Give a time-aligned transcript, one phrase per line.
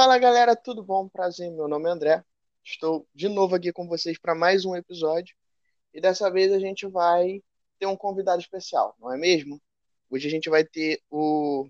[0.00, 1.06] Fala galera, tudo bom?
[1.10, 2.24] Prazer, meu nome é André.
[2.64, 5.36] Estou de novo aqui com vocês para mais um episódio
[5.92, 7.42] e dessa vez a gente vai
[7.78, 9.60] ter um convidado especial, não é mesmo?
[10.08, 11.68] Hoje a gente vai ter o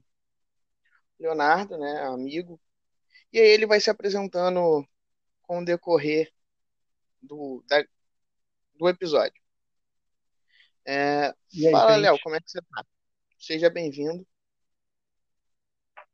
[1.18, 2.60] Leonardo, né, amigo,
[3.32, 4.86] e aí ele vai se apresentando
[5.42, 6.32] com o decorrer
[7.20, 7.84] do, da,
[8.76, 9.42] do episódio.
[10.86, 12.02] É, aí, fala, gente?
[12.02, 12.86] Léo, como é que você tá?
[13.36, 14.24] Seja bem-vindo.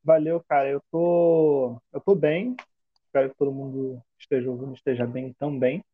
[0.06, 0.70] Valeu, cara.
[0.70, 2.54] Eu tô, eu tô bem.
[2.94, 5.84] Espero que todo mundo esteja ouvindo, esteja bem também,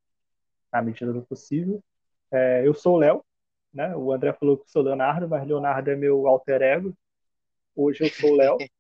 [0.71, 1.83] na medida do possível.
[2.31, 3.25] É, eu sou o Léo,
[3.73, 3.97] né?
[3.97, 6.95] O André falou que sou Leonardo, mas Leonardo é meu alter ego.
[7.75, 8.59] Hoje eu sou o Léo.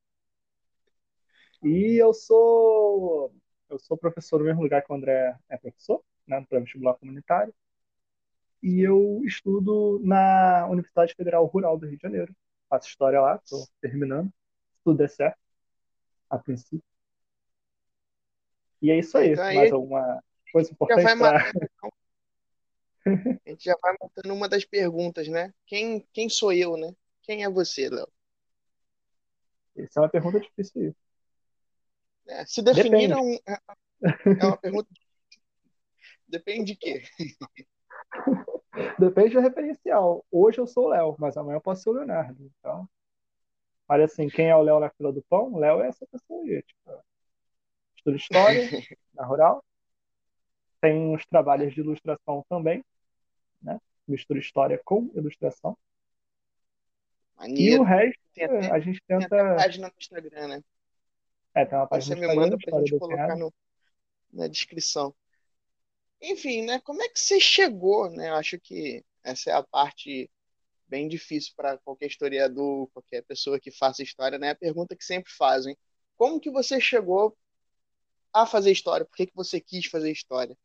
[1.64, 3.32] E eu sou,
[3.70, 6.40] eu sou professor no mesmo lugar que o André é professor, né?
[6.40, 7.54] No pré-vestibular comunitário.
[8.60, 12.34] E eu estudo na Universidade Federal Rural do Rio de Janeiro.
[12.68, 14.32] Faço história lá, estou terminando.
[14.84, 15.38] Tudo der certo,
[16.30, 16.82] a princípio.
[18.80, 19.30] E é isso aí.
[19.32, 21.38] Então aí Mais alguma coisa já importante para.
[21.44, 21.92] matando,
[23.46, 25.52] a gente já vai matando uma das perguntas, né?
[25.66, 26.94] Quem, quem sou eu, né?
[27.22, 28.08] Quem é você, Léo?
[29.76, 30.94] Isso é uma pergunta difícil.
[32.28, 32.38] aí.
[32.38, 33.34] É, se definir é, um-
[34.38, 34.88] é uma pergunta.
[36.28, 37.02] Depende de quê?
[38.98, 40.24] Depende do referencial.
[40.30, 42.50] Hoje eu sou o Léo, mas amanhã eu posso ser o Leonardo.
[42.58, 42.88] Então,
[43.92, 45.56] olha assim, quem é o Léo na fila do pão?
[45.58, 46.62] Léo é essa pessoa aí.
[46.62, 47.04] Tipo,
[47.96, 48.62] estudo história
[49.14, 49.62] na rural.
[50.80, 52.84] Tem uns trabalhos de ilustração também,
[53.60, 53.78] né?
[54.08, 55.76] Misturo história com ilustração.
[57.46, 57.82] E o Maneiro.
[57.82, 59.56] resto, Tem até, a gente tem até tenta.
[59.56, 60.64] página no Instagram, né?
[61.54, 63.52] É, tem uma página você me manda pra gente colocar no,
[64.32, 65.14] na descrição.
[66.20, 66.80] Enfim, né?
[66.80, 68.30] Como é que você chegou, né?
[68.30, 70.30] Eu acho que essa é a parte
[70.92, 74.50] bem difícil para qualquer historiador, qualquer pessoa que faça história, né?
[74.52, 75.76] A pergunta que sempre fazem.
[76.18, 77.36] Como que você chegou
[78.34, 79.06] a fazer história?
[79.06, 80.56] Por que que você quis fazer história?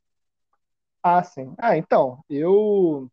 [1.03, 1.53] Ah, sim.
[1.57, 3.09] Ah, então, eu,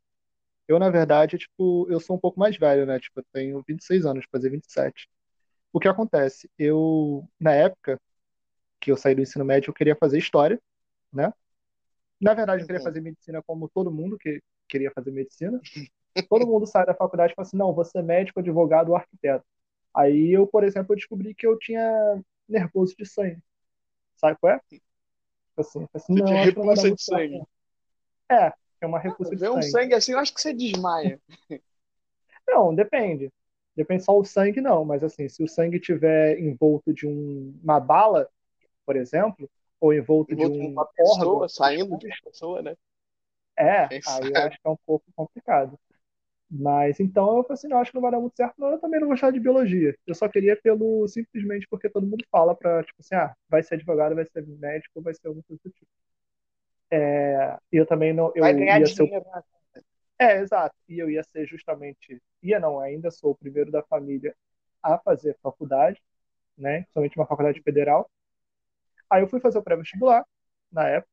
[0.69, 3.01] eu na verdade, tipo, eu sou um pouco mais velho, né?
[3.01, 5.09] Tipo, eu tenho 26 anos, fazer 27.
[5.73, 6.51] O que acontece?
[6.59, 8.01] Eu, na época
[8.81, 10.61] que eu saí do ensino médio, eu queria fazer história,
[11.13, 11.33] né?
[12.21, 12.83] Na verdade, eu queria Uhum.
[12.83, 15.63] fazer medicina como todo mundo que queria fazer medicina.
[16.23, 19.45] Todo mundo sai da faculdade e fala assim, não, vou ser médico, advogado ou arquiteto.
[19.95, 21.83] Aí eu, por exemplo, eu descobri que eu tinha
[22.49, 23.41] nervoso de sangue.
[24.17, 24.61] Sabe qual é?
[24.61, 24.83] Tipo
[25.59, 27.43] assim, assim, Você não, tinha repulsa de sangue.
[28.31, 28.53] É,
[28.83, 29.71] é uma repulsa de Ver um sangue.
[29.71, 31.21] sangue assim, eu acho que você desmaia.
[32.47, 33.31] Não, depende.
[33.77, 34.85] Depende só o sangue, não.
[34.85, 38.29] Mas assim, se o sangue tiver envolto de um- uma bala,
[38.87, 39.51] por exemplo,
[39.81, 42.77] ou envolto de Envolto em um uma pessoa, órgão saindo de uma pessoa, né?
[43.59, 45.79] é, Quem aí eu acho que é um pouco complicado.
[46.57, 48.69] Mas então eu falei assim, não, acho que não vai dar muito certo, não.
[48.71, 49.97] Eu também não gostava de biologia.
[50.07, 53.75] Eu só queria pelo, simplesmente porque todo mundo fala pra, tipo assim, ah, vai ser
[53.75, 55.87] advogado, vai ser médico, vai ser alguma coisa do tipo.
[56.93, 59.43] E eu também não, Vai eu ganhar ia ser dinheiro, né?
[60.17, 60.77] É, exato.
[60.89, 64.33] E eu ia ser justamente, ia não, ainda sou o primeiro da família
[64.81, 66.01] a fazer faculdade,
[66.57, 66.83] né?
[66.83, 68.09] Principalmente uma faculdade federal.
[69.11, 70.25] Aí eu fui fazer o pré-vestibular
[70.71, 71.11] na época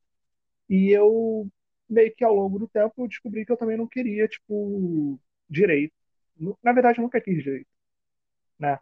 [0.70, 1.48] e eu
[1.90, 5.18] meio que ao longo do tempo eu descobri que eu também não queria, tipo,
[5.52, 5.94] direito.
[6.62, 7.68] Na verdade, nunca quis direito,
[8.58, 8.78] né?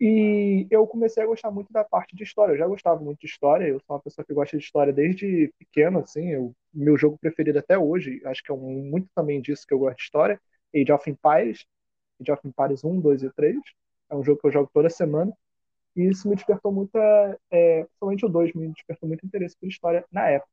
[0.00, 2.52] E eu comecei a gostar muito da parte de história.
[2.52, 3.66] Eu já gostava muito de história.
[3.66, 6.30] Eu sou uma pessoa que gosta de história desde pequeno, assim.
[6.30, 9.78] Eu, meu jogo preferido até hoje, acho que é um, muito também disso que eu
[9.78, 10.40] gosto de história.
[10.74, 11.66] Age of Empires,
[12.20, 13.56] Age of Empires 1, 2 e 3.
[14.10, 15.32] É um jogo que eu jogo toda semana.
[15.96, 16.98] E isso me despertou muita,
[17.50, 20.50] é, o 2, me despertou muito interesse por história na época.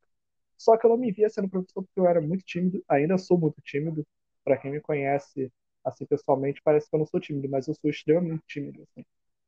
[0.56, 3.38] Só que eu não me via sendo professor porque eu era muito tímido, ainda sou
[3.38, 4.06] muito tímido.
[4.44, 5.52] Para quem me conhece
[5.84, 8.82] assim pessoalmente, parece que eu não sou tímido, mas eu sou extremamente tímido.
[8.84, 9.04] Assim.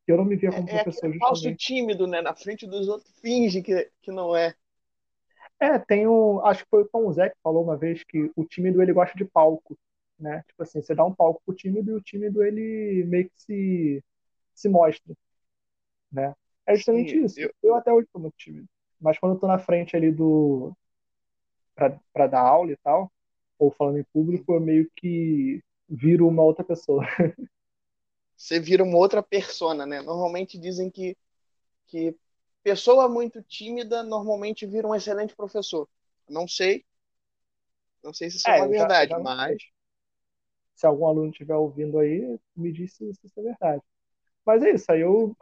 [0.06, 1.56] Eu não me via como É, é professor falso justamente.
[1.56, 2.22] tímido, né?
[2.22, 4.54] Na frente dos outros, finge que, que não é.
[5.60, 8.44] É, tem o, acho que foi o Tom Zé que falou uma vez que o
[8.44, 9.78] tímido ele gosta de palco,
[10.18, 10.42] né?
[10.48, 14.04] Tipo assim, você dá um palco pro tímido e o tímido ele meio que se,
[14.54, 15.14] se mostra,
[16.12, 16.34] né?
[16.66, 17.36] É justamente Sim, isso.
[17.36, 18.68] eu, Eu até hoje sou muito tímido,
[19.00, 20.74] mas quando eu tô na frente ali do
[21.74, 23.10] para para dar aula e tal,
[23.58, 27.04] ou falando em público, eu meio que viro uma outra pessoa.
[28.36, 30.02] você vira uma outra persona, né?
[30.02, 31.16] Normalmente dizem que,
[31.88, 32.16] que
[32.64, 35.88] pessoa muito tímida normalmente vira um excelente professor.
[36.28, 36.84] Não sei,
[38.04, 39.62] não sei se isso é É, uma já, verdade, já mas
[40.74, 43.82] Se algum aluno estiver ouvindo aí, me diz se se isso é verdade.
[44.46, 45.36] Mas é isso, aí eu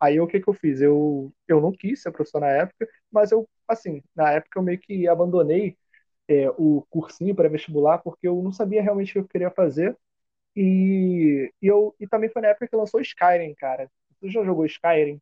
[0.00, 0.80] Aí o que que eu fiz?
[0.82, 4.78] Eu, eu não quis ser professor na época, mas eu, assim, na época eu meio
[4.80, 5.78] que abandonei
[6.28, 9.96] é, o cursinho pré-vestibular porque eu não sabia realmente o que eu queria fazer.
[10.56, 13.90] E, e, eu, e também foi na época que lançou Skyrim, cara.
[14.20, 15.20] Você já jogou Skyrim?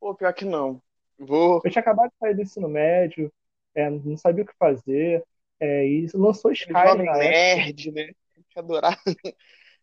[0.00, 0.82] Pô, pior que não.
[1.18, 1.60] Vou.
[1.64, 3.32] Eu tinha acabado de sair do ensino médio,
[3.74, 5.24] é, não sabia o que fazer,
[5.60, 7.18] é, e lançou Skyrim Jovem na época.
[7.18, 8.12] nerd, né?
[8.50, 9.00] Que adorar.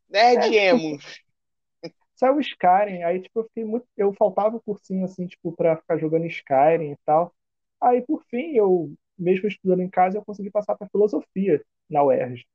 [0.09, 0.97] Nerd É, emo.
[2.15, 3.87] Saiu o Skyrim, aí tipo, eu fiquei muito.
[3.95, 7.33] Eu faltava o cursinho assim, tipo, pra ficar jogando Skyrim e tal.
[7.81, 12.45] Aí, por fim, eu, mesmo estudando em casa, eu consegui passar pra filosofia na UERJ.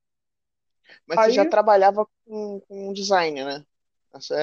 [1.06, 3.64] Mas você já Aí, trabalhava com, com design, né?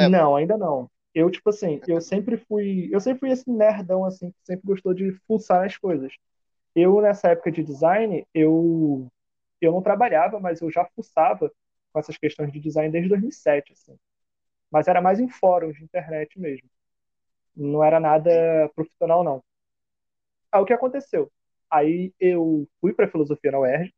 [0.10, 0.90] Não, ainda não.
[1.14, 2.90] Eu, tipo assim, eu sempre fui.
[2.92, 6.14] Eu sempre fui esse nerdão, assim, que sempre gostou de fuçar as coisas.
[6.76, 9.08] Eu, nessa época de design, eu,
[9.62, 11.52] eu não trabalhava, mas eu já fuçava
[11.94, 13.98] com essas questões de design desde 2007, assim.
[14.72, 16.70] Mas era mais em fóruns de internet mesmo.
[17.56, 18.32] Não era nada
[18.76, 19.44] profissional, não.
[20.52, 21.32] Aí o que aconteceu?
[21.72, 23.94] Aí eu fui para filosofia na UERJ.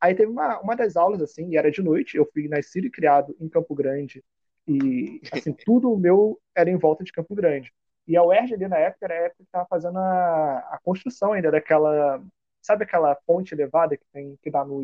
[0.00, 2.16] Aí teve uma, uma das aulas, assim, e era de noite.
[2.16, 4.24] Eu fui nascido e criado em Campo Grande.
[4.66, 7.72] E, assim, tudo o meu era em volta de Campo Grande.
[8.06, 11.32] E a UERJ ali na época era a época que estava fazendo a, a construção
[11.32, 12.22] ainda daquela.
[12.60, 14.82] Sabe aquela ponte elevada que tem que dá no,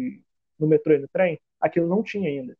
[0.59, 1.41] no metrô e no trem?
[1.61, 2.57] Aquilo não tinha ainda.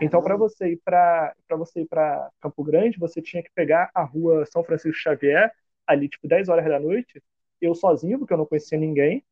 [0.00, 3.90] Então, para você ir para para você ir para Campo Grande, você tinha que pegar
[3.92, 5.52] a rua São Francisco Xavier,
[5.86, 7.22] ali, tipo, 10 horas da noite,
[7.60, 9.24] eu sozinho, porque eu não conhecia ninguém,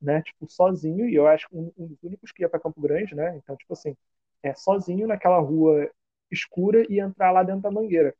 [0.00, 0.22] né?
[0.22, 3.14] Tipo, sozinho, e eu acho que um, um dos únicos que ia para Campo Grande,
[3.14, 3.36] né?
[3.36, 3.96] Então, tipo assim,
[4.42, 5.90] é sozinho naquela rua
[6.30, 8.14] escura e entrar lá dentro da mangueira,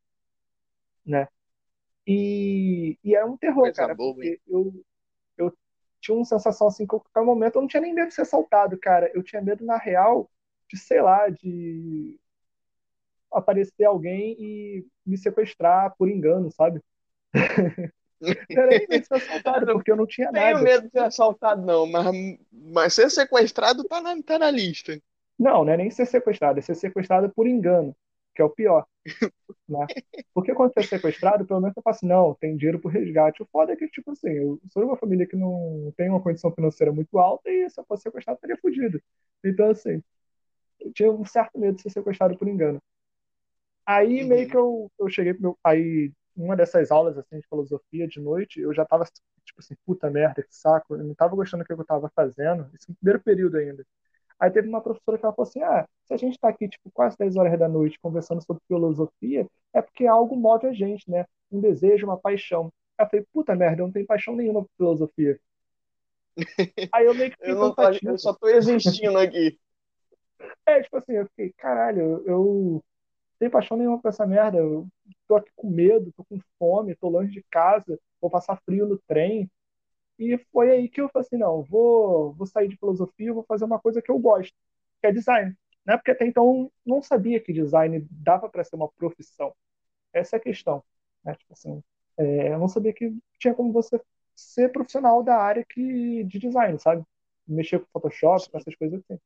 [1.04, 1.28] né?
[2.06, 4.14] E, e era um terror, Coisa cara, boa, hein?
[4.14, 4.84] porque eu,
[5.36, 5.58] eu
[6.00, 8.22] tinha uma sensação assim que a qualquer momento eu não tinha nem medo de ser
[8.22, 9.10] assaltado, cara.
[9.14, 10.30] Eu tinha medo, na real,
[10.68, 12.18] de, sei lá, de
[13.32, 16.80] aparecer alguém e me sequestrar por engano, sabe?
[18.54, 20.62] Era nem medo de ser assaltado, porque eu não tinha Tenho nada.
[20.62, 22.06] medo de ser assaltado, não, mas,
[22.52, 24.98] mas ser sequestrado tá na, tá na lista.
[25.38, 27.94] Não, não é nem ser sequestrado, é ser sequestrado por engano,
[28.34, 28.86] que é o pior,
[29.68, 29.90] né?
[30.34, 33.42] Porque quando você é sequestrado, pelo menos você fala assim, não, tem dinheiro pro resgate.
[33.42, 36.22] O foda é que, tipo assim, eu sou de uma família que não tem uma
[36.22, 39.02] condição financeira muito alta e se eu fosse sequestrado, eu estaria fudido.
[39.44, 40.02] Então, assim,
[40.80, 42.80] eu tinha um certo medo de ser sequestrado por engano.
[43.86, 44.56] Aí meio que Uhum.
[44.56, 45.58] eu, eu cheguei pro meu.
[45.64, 49.04] Aí, uma dessas aulas assim, de filosofia de noite, eu já tava
[49.44, 50.94] tipo assim, puta merda, que saco.
[50.94, 52.68] Eu não tava gostando do que eu tava fazendo.
[52.74, 53.84] Isso no primeiro período ainda.
[54.38, 56.90] Aí teve uma professora que ela falou assim: ah, se a gente tá aqui, tipo,
[56.92, 61.26] quase 10 horas da noite conversando sobre filosofia, é porque algo move a gente, né?
[61.50, 62.72] Um desejo, uma paixão.
[62.96, 65.38] Aí eu falei, puta merda, eu não tenho paixão nenhuma por filosofia.
[66.92, 69.58] Aí eu meio que fiquei Eu não eu só tô existindo aqui.
[70.66, 72.84] É, tipo assim, eu fiquei, caralho, eu,
[73.38, 74.58] tenho paixão nenhuma por essa merda.
[74.58, 74.88] Eu
[75.26, 78.98] tô aqui com medo, tô com fome, tô longe de casa, vou passar frio no
[79.06, 79.50] trem.
[80.18, 83.64] E foi aí que eu falei assim, não, vou, vou sair de filosofia, vou fazer
[83.64, 84.54] uma coisa que eu gosto,
[85.00, 85.56] que é design.
[85.86, 85.96] Né?
[85.96, 89.54] Porque até então não sabia que design dava para ser uma profissão.
[90.12, 90.82] Essa é a questão.
[91.24, 91.34] Né?
[91.36, 91.82] Tipo assim,
[92.18, 94.00] é, eu não sabia que tinha como você
[94.36, 97.04] ser profissional da área que, de design, sabe?
[97.46, 99.20] Mexer com Photoshop, com essas coisas assim.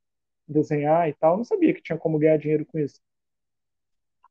[0.49, 1.35] Desenhar e tal.
[1.35, 3.01] Eu não sabia que tinha como ganhar dinheiro com isso.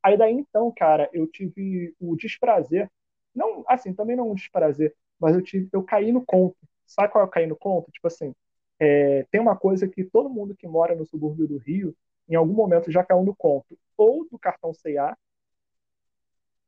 [0.03, 2.89] Aí daí então, cara, eu tive o desprazer,
[3.35, 6.57] não, assim, também não um desprazer, mas eu tive, eu caí no conto.
[6.85, 7.91] Sabe qual é o cair no conto?
[7.91, 8.33] Tipo assim,
[8.79, 11.95] é, tem uma coisa que todo mundo que mora no subúrbio do Rio,
[12.27, 15.15] em algum momento já caiu no conto, ou do cartão C&A,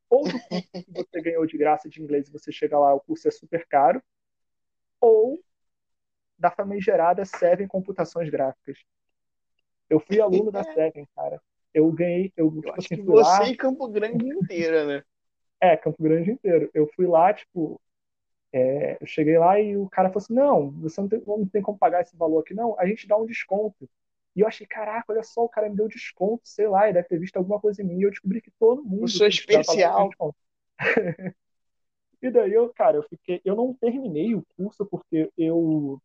[0.09, 3.00] ou do curso que você ganhou de graça de inglês e você chega lá, o
[3.00, 4.02] curso é super caro,
[5.02, 5.44] ou
[6.37, 8.83] da famigerada Seven Computações Gráficas.
[9.90, 11.42] Eu fui aluno da Seven, cara.
[11.73, 14.85] Eu ganhei, eu, Eu tipo acho assim, que fui lá, você e Campo Grande inteira,
[14.85, 15.03] né?
[15.59, 16.69] É, Campo Grande inteiro.
[16.73, 17.81] Eu fui lá, tipo,
[18.51, 21.61] é, eu cheguei lá e o cara falou assim: não, você não tem, não tem
[21.61, 23.89] como pagar esse valor aqui, não, a gente dá um desconto.
[24.35, 27.07] E eu achei, caraca, olha só, o cara me deu desconto, sei lá, ele deve
[27.07, 27.99] ter visto alguma coisa em mim.
[27.99, 30.09] E eu descobri que todo mundo Eu sou especial.
[32.21, 36.01] E daí eu, cara, eu fiquei, eu não terminei o curso porque eu,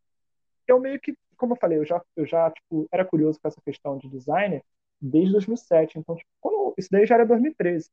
[0.66, 3.60] eu meio que, como eu falei, eu já, eu já, tipo, era curioso com essa
[3.60, 4.60] questão de design
[5.00, 5.98] desde 2007.
[5.98, 7.90] Então, tipo, quando, isso daí já era 2013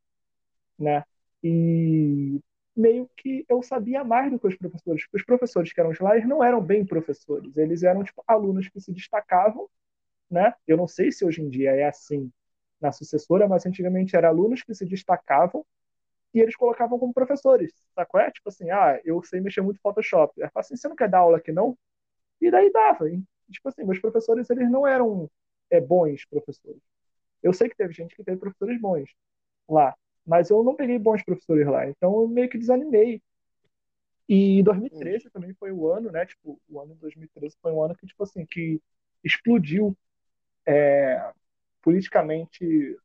[0.78, 1.04] né?
[1.44, 2.40] E
[2.76, 6.44] meio que eu sabia mais do que os professores, os professores que eram eles não
[6.44, 9.70] eram bem professores, eles eram tipo alunos que se destacavam,
[10.30, 10.54] né?
[10.68, 12.32] Eu não sei se hoje em dia é assim
[12.82, 15.66] na sucessora, mas antigamente eram alunos que se destacavam
[16.34, 18.20] e eles colocavam como professores, sacou?
[18.20, 20.34] É tipo assim, ah, eu sei mexer muito Photoshop.
[20.36, 21.78] Falo assim, você não quer dar aula aqui não?
[22.42, 23.10] E daí dava.
[23.10, 25.30] E, tipo assim, meus professores, eles não eram
[25.70, 26.82] é, bons professores.
[27.46, 29.08] Eu sei que teve gente que teve professores bons
[29.70, 33.22] lá, mas eu não peguei bons professores lá, então eu meio que desanimei.
[34.28, 34.64] E Hum.
[34.64, 36.26] 2013 também foi o ano, né?
[36.26, 38.82] Tipo, o ano de 2013 foi um ano que, tipo assim, que
[39.24, 39.96] explodiu
[40.66, 41.32] é,
[41.84, 42.98] politicamente.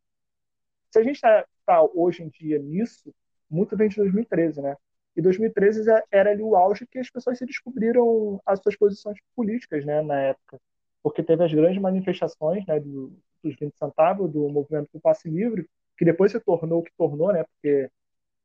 [0.90, 3.14] Se a gente está tá hoje em dia nisso,
[3.50, 4.75] muito vem de 2013, né?
[5.14, 9.85] E 2013 era ali o auge que as pessoas se descobriram as suas posições políticas,
[9.85, 10.59] né, na época.
[11.02, 15.68] Porque teve as grandes manifestações, né, do, dos 20 centavos, do movimento do passe livre,
[15.97, 17.90] que depois se tornou o que tornou, né, porque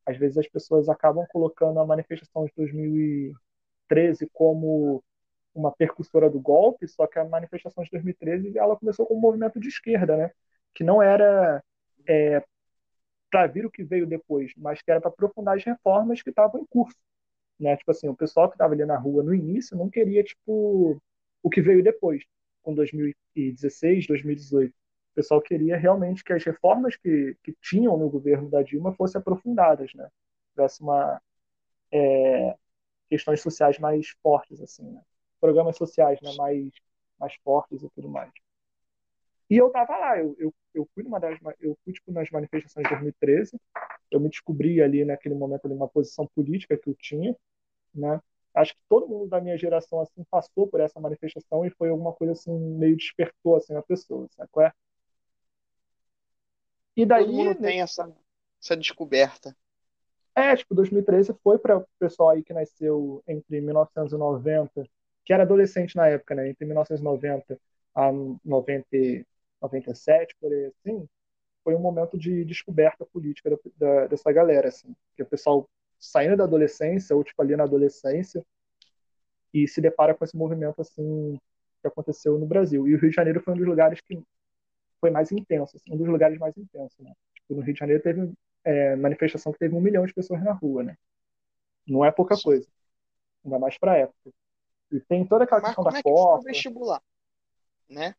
[0.06, 5.04] às vezes as pessoas acabam colocando a manifestação de 2013 como
[5.54, 9.60] uma percussora do golpe, só que a manifestação de 2013 ela começou com um movimento
[9.60, 10.32] de esquerda, né,
[10.74, 11.64] que não era
[12.08, 12.44] é,
[13.30, 16.62] para vir o que veio depois, mas que era para aprofundar as reformas que estavam
[16.62, 16.98] em curso,
[17.60, 17.75] né?
[17.78, 21.02] Tipo assim, o pessoal que estava ali na rua no início não queria tipo
[21.44, 22.24] o que veio depois,
[22.64, 24.74] com 2016, 2018.
[25.15, 29.19] O pessoal queria realmente que as reformas que, que tinham no governo da Dilma fossem
[29.19, 30.10] aprofundadas, né?
[30.51, 31.22] Tivesse uma
[31.91, 32.55] é,
[33.10, 35.01] questões sociais mais fortes, assim, né?
[35.39, 36.34] Programas sociais, né?
[36.38, 36.69] Mais
[37.17, 38.29] mais fortes e tudo mais.
[39.50, 42.84] E eu tava lá, eu, eu, eu fui numa das, eu fui tipo nas manifestações
[42.84, 43.57] de 2013,
[44.12, 47.36] eu me descobri ali naquele momento ali uma posição política que eu tinha,
[47.93, 48.22] né?
[48.53, 52.13] Acho que todo mundo da minha geração assim passou por essa manifestação e foi alguma
[52.13, 54.74] coisa assim meio despertou assim a pessoa, sabe qual é?
[56.96, 58.12] E daí todo mundo tem essa
[58.62, 59.56] essa descoberta.
[60.36, 64.84] É, tipo, 2013 foi para o pessoal aí que nasceu entre 1990,
[65.24, 66.50] que era adolescente na época, né?
[66.50, 67.60] Entre 1990
[67.94, 68.12] a
[68.44, 69.25] 90
[69.62, 71.08] 97, por aí assim,
[71.64, 75.68] foi um momento de descoberta política da, da, dessa galera, assim, que o pessoal
[76.00, 78.46] saindo da adolescência ou tipo ali na adolescência
[79.54, 81.40] e se depara com esse movimento assim
[81.82, 82.88] que aconteceu no Brasil.
[82.88, 84.22] E o Rio de Janeiro foi um dos lugares que
[85.06, 87.14] foi mais intenso, assim, um dos lugares mais intensos, né?
[87.36, 88.34] Tipo, no Rio de Janeiro teve
[88.64, 90.98] é, manifestação que teve um milhão de pessoas na rua, né?
[91.88, 92.68] Não é pouca coisa,
[93.46, 94.32] ainda mais para época.
[94.92, 96.44] E tem toda aquela Mas questão da é Copa.
[96.44, 97.02] vestibular,
[97.88, 98.16] né?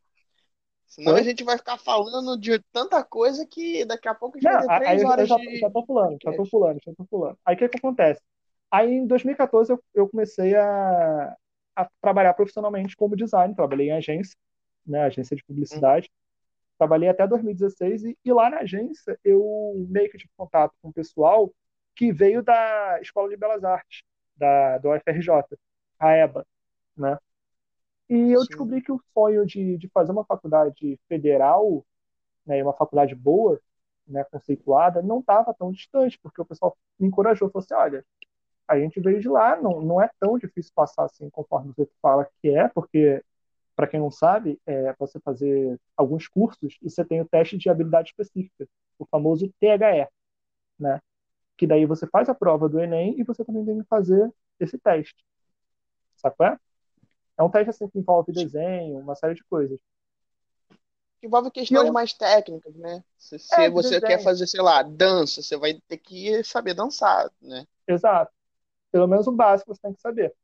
[0.86, 1.20] Senão Oi?
[1.20, 4.66] a gente vai ficar falando de tanta coisa que daqui a pouco a gente Não,
[4.66, 5.58] vai ter três horas eu já, de.
[5.58, 7.38] já tô pulando, já tô pulando, já tô pulando.
[7.44, 8.22] Aí o que, que acontece?
[8.70, 11.36] Aí em 2014 eu, eu comecei a,
[11.74, 14.36] a trabalhar profissionalmente como design, trabalhei em agência,
[14.86, 16.08] né, agência de publicidade.
[16.08, 16.25] Hum.
[16.78, 20.92] Trabalhei até 2016 e, e, lá na agência eu meio que tive contato com o
[20.92, 21.52] pessoal
[21.94, 24.02] que veio da Escola de Belas Artes,
[24.36, 25.30] da, do UFRJ,
[25.98, 26.46] a EBA,
[26.96, 27.18] né?
[28.08, 28.46] E eu Sim.
[28.48, 31.84] descobri que o sonho de, de fazer uma faculdade federal,
[32.46, 33.60] né, uma faculdade boa,
[34.06, 38.04] né, conceituada, não estava tão distante, porque o pessoal me encorajou, falou assim, olha,
[38.68, 42.28] a gente veio de lá, não, não é tão difícil passar assim, conforme você fala
[42.40, 43.22] que é, porque,
[43.76, 47.68] para quem não sabe, é você fazer alguns cursos e você tem o teste de
[47.68, 48.66] habilidade específica,
[48.98, 50.08] o famoso THE,
[50.78, 51.00] né?
[51.58, 54.78] Que daí você faz a prova do Enem e você também tem que fazer esse
[54.78, 55.22] teste.
[56.16, 56.58] Sabe qual é?
[57.38, 59.78] É um teste assim que envolve desenho, uma série de coisas.
[61.22, 61.92] Envolve questões eu...
[61.92, 63.04] mais técnicas, né?
[63.18, 64.06] Se, se é, você desenho.
[64.06, 67.66] quer fazer, sei lá, dança, você vai ter que saber dançar, né?
[67.86, 68.32] Exato.
[68.90, 70.34] Pelo menos o básico você tem que saber.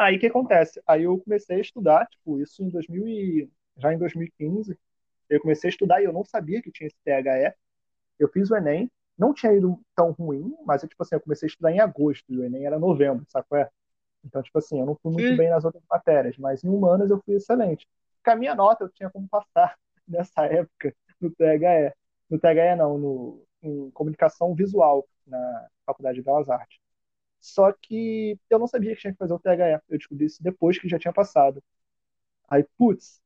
[0.00, 0.82] Aí o que acontece?
[0.86, 3.50] Aí eu comecei a estudar, tipo, isso em 2000 e...
[3.76, 4.74] já em 2015.
[5.28, 7.54] Eu comecei a estudar e eu não sabia que tinha esse THE.
[8.18, 11.50] Eu fiz o Enem, não tinha ido tão ruim, mas tipo assim, eu comecei a
[11.50, 13.70] estudar em agosto, e o Enem era novembro, sabe qual é?
[14.24, 15.36] Então, tipo assim, eu não fui muito Sim.
[15.36, 17.86] bem nas outras matérias, mas em humanas eu fui excelente.
[18.16, 19.78] Porque a minha nota eu tinha como passar
[20.08, 21.92] nessa época no THE.
[22.30, 26.78] No THE não, no, em comunicação visual na Faculdade de Belas Artes.
[27.40, 29.80] Só que eu não sabia que tinha que fazer o THE.
[29.88, 31.62] Eu descobri isso depois que já tinha passado.
[32.48, 33.20] Aí, putz,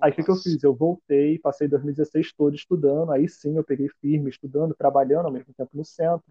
[0.00, 0.62] aí o que, que eu fiz?
[0.62, 3.12] Eu voltei, passei 2016 todo estudando.
[3.12, 6.24] Aí sim, eu peguei firme, estudando, trabalhando ao mesmo tempo no centro.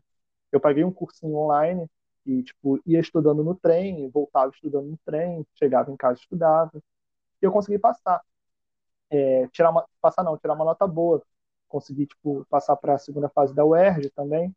[0.52, 1.88] Eu paguei um cursinho online
[2.26, 6.72] e, tipo, ia estudando no trem, voltava estudando no trem, chegava em casa estudava.
[7.42, 8.22] E eu consegui passar.
[9.12, 11.24] É, tirar uma, passar não, tirar uma nota boa.
[11.68, 14.56] Consegui, tipo, passar para a segunda fase da UERJ também.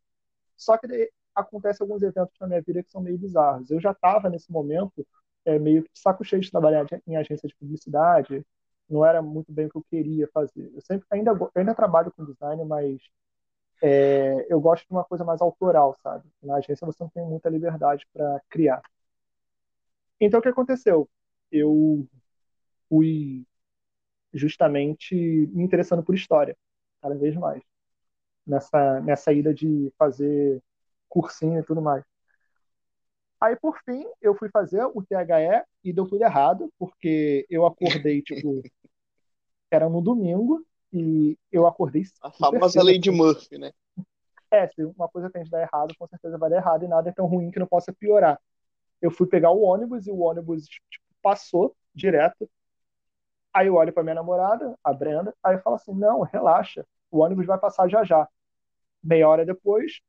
[0.56, 0.86] Só que
[1.34, 3.70] acontece alguns eventos na minha vida que são meio bizarros.
[3.70, 5.06] Eu já estava nesse momento
[5.44, 8.44] é, meio que saco cheio de trabalhar em agência de publicidade,
[8.88, 10.70] não era muito bem o que eu queria fazer.
[10.74, 13.00] Eu sempre ainda, eu ainda trabalho com design, mas
[13.82, 16.28] é, eu gosto de uma coisa mais autoral, sabe?
[16.42, 18.82] Na agência você não tem muita liberdade para criar.
[20.20, 21.08] Então o que aconteceu?
[21.50, 22.06] Eu
[22.88, 23.46] fui
[24.32, 26.56] justamente me interessando por história,
[27.00, 27.62] cada vez mais.
[28.46, 30.62] Nessa, nessa ida de fazer
[31.12, 32.02] cursinho e tudo mais.
[33.38, 38.22] Aí, por fim, eu fui fazer o THE e deu tudo errado, porque eu acordei,
[38.22, 38.62] tipo,
[39.70, 42.04] era no domingo, e eu acordei.
[42.22, 43.72] A famosa lei de Murphy, né?
[44.50, 47.08] É, se uma coisa tem de dar errado, com certeza vai dar errado e nada
[47.08, 48.40] é tão ruim que não possa piorar.
[49.00, 52.48] Eu fui pegar o ônibus e o ônibus tipo, passou direto.
[53.52, 57.18] Aí eu olho para minha namorada, a Brenda, aí eu falo assim: não, relaxa, o
[57.20, 58.28] ônibus vai passar já já.
[59.02, 60.00] Meia hora depois,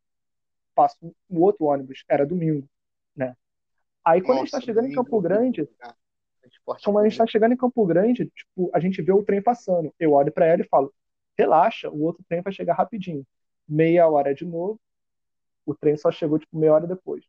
[0.74, 0.98] passo
[1.30, 2.68] o outro ônibus, era domingo,
[3.16, 3.36] né?
[4.06, 5.70] Aí quando Nossa, a gente está chegando em Campo Grande,
[6.84, 9.94] como a gente está chegando em Campo Grande, tipo, a gente vê o trem passando.
[10.00, 10.94] Eu olho para ela e falo:
[11.38, 13.26] relaxa, o outro trem vai chegar rapidinho.
[13.68, 14.80] Meia hora de novo,
[15.66, 17.24] o trem só chegou tipo meia hora depois.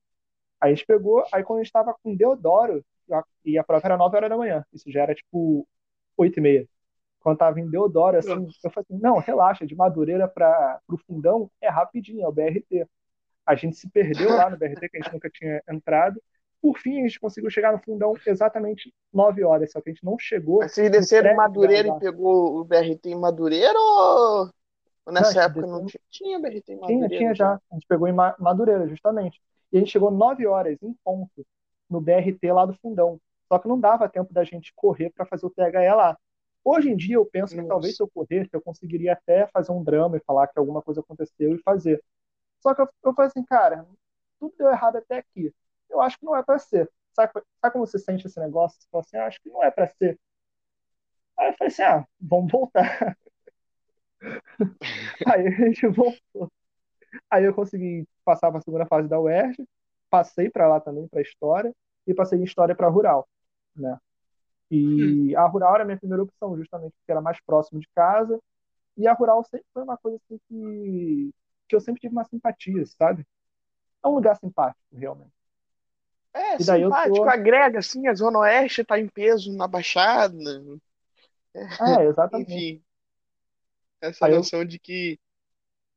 [0.60, 2.84] Aí a gente pegou, aí quando a gente estava com Deodoro,
[3.44, 5.68] e a prova era 9 horas da manhã, isso já era tipo
[6.16, 6.68] 8 e meia.
[7.20, 11.50] Quando tava em Deodoro, assim, eu falei assim, não, relaxa, de Madureira para o Fundão
[11.60, 12.86] é rapidinho, é o BRT.
[13.46, 16.20] A gente se perdeu lá no BRT, que a gente nunca tinha entrado,
[16.64, 20.02] por fim, a gente conseguiu chegar no fundão exatamente 9 horas, só que a gente
[20.02, 20.62] não chegou.
[20.62, 24.48] Vocês desceram em Madureira e pegou o BRT em Madureira ou,
[25.12, 25.78] nessa não, época desceu...
[25.78, 26.00] não tinha?
[26.10, 27.08] Tinha BRT em Madureira?
[27.08, 27.60] Tinha, tinha já.
[27.70, 29.42] A gente pegou em Madureira, justamente.
[29.70, 31.46] E a gente chegou 9 horas em ponto
[31.90, 33.20] no BRT lá do fundão.
[33.46, 36.16] Só que não dava tempo da gente correr para fazer o THE lá.
[36.64, 37.62] Hoje em dia eu penso Nossa.
[37.62, 40.80] que talvez se eu corresse eu conseguiria até fazer um drama e falar que alguma
[40.80, 42.02] coisa aconteceu e fazer.
[42.64, 43.86] Só que eu, eu falei assim, cara,
[44.40, 45.54] tudo deu errado até aqui
[45.94, 46.90] eu acho que não é para ser.
[47.14, 48.80] Sabe, sabe como você sente esse negócio?
[48.80, 50.18] Você fala assim, ah, acho que não é para ser.
[51.38, 53.16] Aí eu falei assim, ah, vamos voltar.
[55.26, 56.50] Aí a gente voltou.
[57.30, 59.64] Aí eu consegui passar para a segunda fase da UERJ,
[60.10, 61.72] passei para lá também, para História,
[62.06, 63.28] e passei em História para Rural,
[63.76, 63.98] né?
[64.70, 65.38] E hum.
[65.38, 68.40] a Rural era a minha primeira opção, justamente porque era mais próximo de casa,
[68.96, 71.30] e a Rural sempre foi uma coisa assim que,
[71.68, 73.26] que eu sempre tive uma simpatia, sabe?
[74.02, 75.32] É um lugar simpático, realmente.
[76.32, 77.24] É, e daí simpático, tô...
[77.24, 80.36] agrega, assim, a Zona Oeste tá em peso na Baixada.
[81.54, 82.52] É, exatamente.
[82.52, 82.84] Enfim,
[84.00, 84.66] essa Aí noção eu...
[84.66, 85.18] de que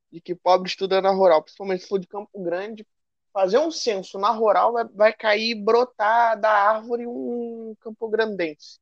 [0.10, 2.88] de que pobre estuda na rural, principalmente se for de Campo Grande,
[3.34, 8.80] fazer um censo na rural vai, vai cair, brotar da árvore um campo grandense.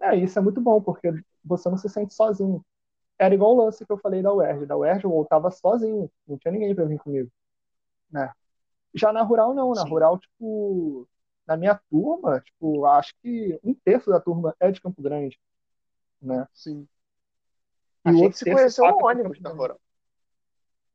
[0.00, 1.10] É, isso é muito bom, porque
[1.44, 2.64] você não se sente sozinho.
[3.18, 4.66] Era igual o lance que eu falei da UERJ.
[4.66, 7.30] Da UERJ eu voltava sozinho, não tinha ninguém para vir comigo.
[8.10, 8.32] Né?
[8.94, 9.72] Já na rural, não.
[9.72, 9.90] Na Sim.
[9.90, 11.08] rural, tipo,
[11.46, 15.38] na minha turma, tipo, acho que um terço da turma é de Campo Grande,
[16.20, 16.46] né?
[16.52, 16.86] Sim.
[18.04, 19.80] E a gente se conheceu no ônibus na rural.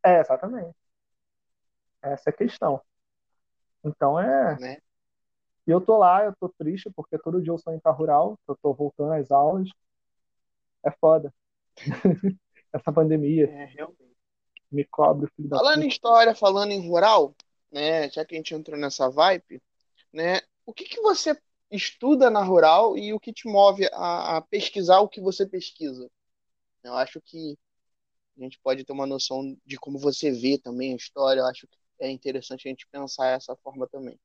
[0.03, 0.75] É, exatamente.
[2.01, 2.81] Essa é a questão.
[3.83, 4.59] Então é.
[4.59, 4.77] Né?
[5.65, 8.55] E eu tô lá, eu tô triste, porque todo dia eu sonho pra rural, eu
[8.61, 9.69] tô voltando às aulas.
[10.83, 11.33] É foda.
[12.73, 13.45] Essa pandemia.
[13.45, 14.13] É, realmente.
[14.71, 17.35] Me cobre o filho da Falando em história, falando em rural,
[17.71, 19.61] né, já que a gente entrou nessa vibe,
[20.11, 21.37] né, o que, que você
[21.69, 26.09] estuda na rural e o que te move a, a pesquisar o que você pesquisa?
[26.83, 27.57] Eu acho que
[28.37, 31.41] a gente pode ter uma noção de como você vê também a história.
[31.41, 34.19] Eu acho que é interessante a gente pensar essa forma também.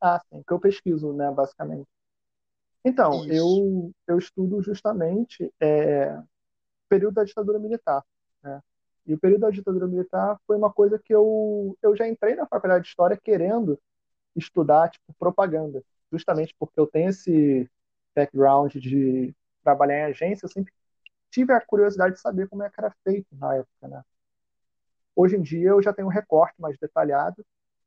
[0.00, 1.88] Ah, sim, que eu pesquiso, né, basicamente.
[2.84, 6.16] Então, eu, eu estudo justamente é,
[6.88, 8.02] período da ditadura militar.
[8.42, 8.60] Né?
[9.06, 12.46] E o período da ditadura militar foi uma coisa que eu, eu já entrei na
[12.46, 13.78] faculdade de História querendo
[14.34, 17.68] estudar tipo, propaganda, justamente porque eu tenho esse
[18.14, 20.72] background de trabalhar em agência, eu sempre
[21.30, 24.02] tive a curiosidade de saber como é que era feito na época, né?
[25.14, 27.44] Hoje em dia eu já tenho um recorte mais detalhado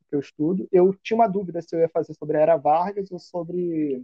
[0.09, 0.67] que eu estudo.
[0.71, 4.03] Eu tinha uma dúvida se eu ia fazer sobre a Era Vargas ou sobre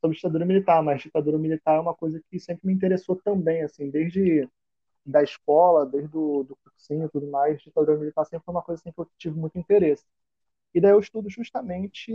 [0.00, 3.90] sobre ditadura militar, mas ditadura militar é uma coisa que sempre me interessou também, assim,
[3.90, 4.48] desde
[5.06, 8.80] da escola, desde o do cursinho e tudo mais, ditadura militar sempre foi uma coisa
[8.80, 10.04] assim, que eu tive muito interesse.
[10.74, 12.12] E daí eu estudo justamente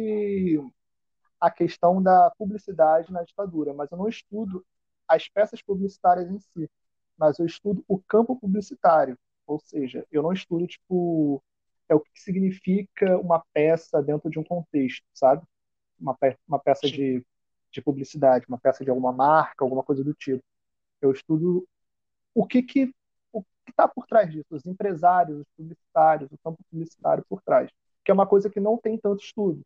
[1.39, 4.65] a questão da publicidade na ditadura, mas eu não estudo
[5.07, 6.69] as peças publicitárias em si,
[7.17, 11.43] mas eu estudo o campo publicitário, ou seja, eu não estudo tipo
[11.89, 15.45] é o que significa uma peça dentro de um contexto, sabe?
[15.99, 17.23] Uma, pe uma peça de,
[17.73, 20.43] de publicidade, uma peça de alguma marca, alguma coisa do tipo.
[21.01, 21.67] Eu estudo
[22.33, 22.93] o que que
[23.33, 27.69] o que está por trás disso, os empresários, os publicitários, o campo publicitário por trás,
[28.03, 29.61] que é uma coisa que não tem tanto estudo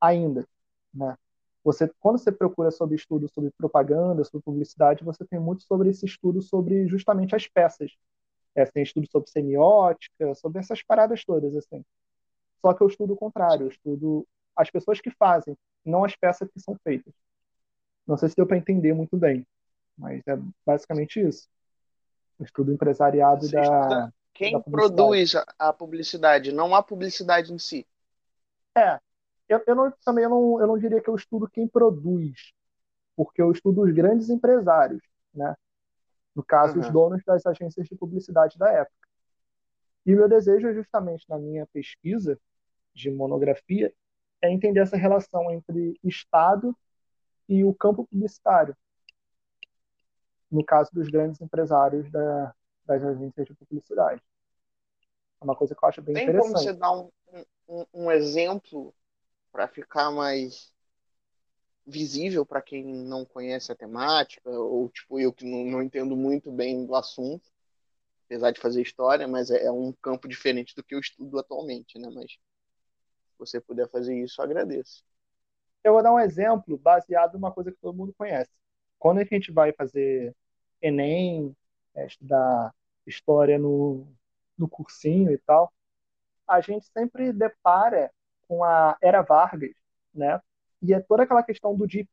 [0.00, 0.46] ainda,
[0.92, 1.16] né?
[1.64, 6.04] Você, quando você procura sobre estudo sobre propaganda, sobre publicidade, você tem muito sobre esse
[6.04, 7.92] estudo sobre justamente as peças.
[8.54, 11.82] É, tem estudo sobre semiótica, sobre essas paradas todas, assim.
[12.60, 16.48] Só que eu estudo o contrário, eu estudo as pessoas que fazem, não as peças
[16.50, 17.14] que são feitas.
[18.06, 19.46] Não sei se deu para entender muito bem,
[19.96, 21.48] mas é basicamente isso
[22.42, 24.12] estudo empresariado da.
[24.32, 27.86] Quem da produz a publicidade, não a publicidade em si.
[28.76, 28.98] É.
[29.48, 32.52] Eu, eu não, também eu não, eu não diria que eu estudo quem produz,
[33.14, 35.54] porque eu estudo os grandes empresários, né?
[36.34, 36.80] No caso, uhum.
[36.80, 39.08] os donos das agências de publicidade da época.
[40.04, 42.38] E o meu desejo é justamente na minha pesquisa
[42.92, 43.92] de monografia
[44.42, 46.76] é entender essa relação entre Estado
[47.48, 48.76] e o campo publicitário
[50.54, 52.54] no caso dos grandes empresários da,
[52.86, 54.22] das agências de publicidade.
[55.40, 56.52] É uma coisa que eu acho bem Tem interessante.
[56.52, 57.10] como você dar um,
[57.68, 58.94] um, um exemplo
[59.50, 60.72] para ficar mais
[61.86, 66.50] visível para quem não conhece a temática, ou tipo eu que não, não, entendo muito
[66.50, 67.50] bem do assunto,
[68.24, 71.98] apesar de fazer história, mas é, é, um campo diferente do que eu estudo atualmente,
[71.98, 72.08] né?
[72.14, 75.04] Mas se você puder fazer isso, agradeço.
[75.84, 78.50] Eu vou dar um exemplo baseado numa coisa que todo mundo conhece.
[78.98, 80.34] Quando a gente vai fazer
[80.80, 81.54] Enem,
[81.94, 82.74] é, estudar
[83.06, 84.06] história no,
[84.56, 85.72] no cursinho e tal,
[86.48, 88.10] a gente sempre depara
[88.48, 89.72] com a Era Vargas,
[90.14, 90.40] né?
[90.82, 92.08] E é toda aquela questão do DIP,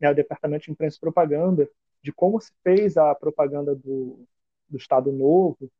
[0.00, 1.68] né, o Departamento de Imprensa e Propaganda,
[2.02, 4.24] de como se fez a propaganda do,
[4.68, 5.70] do Estado Novo,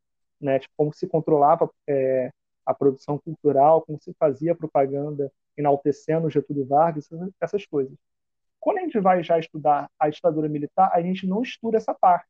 [0.41, 2.31] né, de como se controlava é,
[2.65, 7.09] a produção cultural, como se fazia propaganda enaltecendo Getúlio Vargas,
[7.41, 7.97] essas coisas.
[8.61, 12.29] Quando a gente vai já estudar a ditadura militar, a gente não estuda essa parte.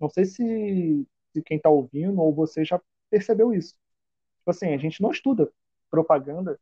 [0.00, 3.74] Não sei se, se quem está ouvindo ou você já percebeu isso.
[4.38, 5.52] Tipo assim, a gente não estuda
[5.90, 6.60] propaganda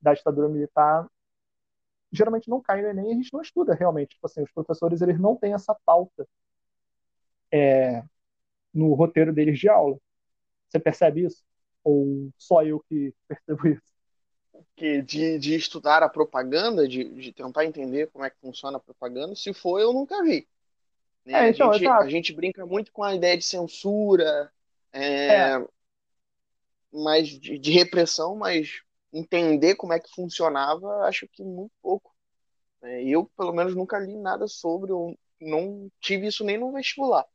[0.00, 1.08] da ditadura militar
[2.12, 4.10] geralmente não cai no Enem e a gente não estuda realmente.
[4.10, 6.26] Tipo assim, os professores eles não têm essa pauta
[7.52, 8.02] é,
[8.74, 9.98] no roteiro deles de aula.
[10.68, 11.44] Você percebe isso?
[11.84, 13.82] Ou só eu que percebo isso?
[14.76, 18.80] Que de, de estudar a propaganda, de, de tentar entender como é que funciona a
[18.80, 20.46] propaganda, se for, eu nunca vi.
[21.24, 21.46] Né?
[21.46, 24.50] É, então, a, gente, a gente brinca muito com a ideia de censura,
[24.92, 25.66] é, é.
[26.92, 32.14] mas de, de repressão, mas entender como é que funcionava, acho que muito pouco.
[32.82, 37.26] É, eu, pelo menos, nunca li nada sobre, eu não tive isso nem no vestibular.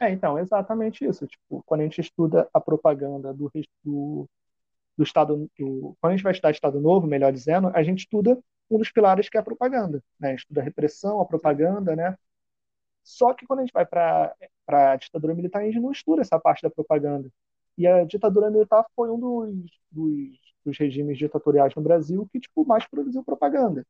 [0.00, 1.26] É, então, exatamente isso.
[1.26, 3.50] Tipo, quando a gente estuda a propaganda do,
[3.84, 4.28] do,
[4.98, 8.38] do Estado, do, quando a gente vai estudar Estado Novo, melhor dizendo, a gente estuda
[8.70, 10.34] um dos pilares que é a propaganda, né?
[10.34, 12.16] Estuda a repressão, a propaganda, né?
[13.02, 14.34] Só que quando a gente vai para
[14.68, 17.30] a ditadura militar, a gente não estuda essa parte da propaganda.
[17.78, 22.64] E a ditadura militar foi um dos, dos dos regimes ditatoriais no Brasil que tipo
[22.64, 23.86] mais produziu propaganda.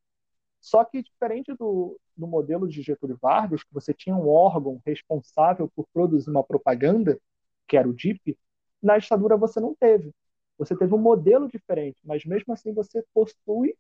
[0.61, 5.71] Só que diferente do, do modelo de Getúlio Vargas, que você tinha um órgão responsável
[5.75, 7.19] por produzir uma propaganda,
[7.67, 8.37] que era o DIP,
[8.83, 10.13] na ditadura você não teve.
[10.59, 13.77] Você teve um modelo diferente, mas mesmo assim você possui,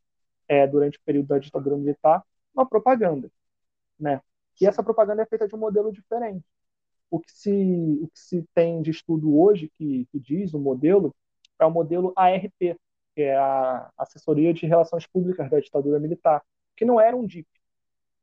[0.49, 3.31] é, durante o período da ditadura militar, uma propaganda,
[3.99, 4.23] né?
[4.61, 6.45] E essa propaganda é feita de um modelo diferente.
[7.11, 7.51] O que se,
[8.03, 11.15] o que se tem de estudo hoje que, que diz o modelo
[11.59, 12.77] é o modelo ARP,
[13.15, 16.43] que é a Assessoria de Relações Públicas da ditadura militar,
[16.77, 17.49] que não era um DIP.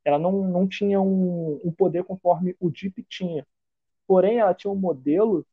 [0.04, 3.46] Ela não, não tinha um, um poder conforme o DIP tinha.
[4.06, 5.46] Porém, ela tinha um modelo,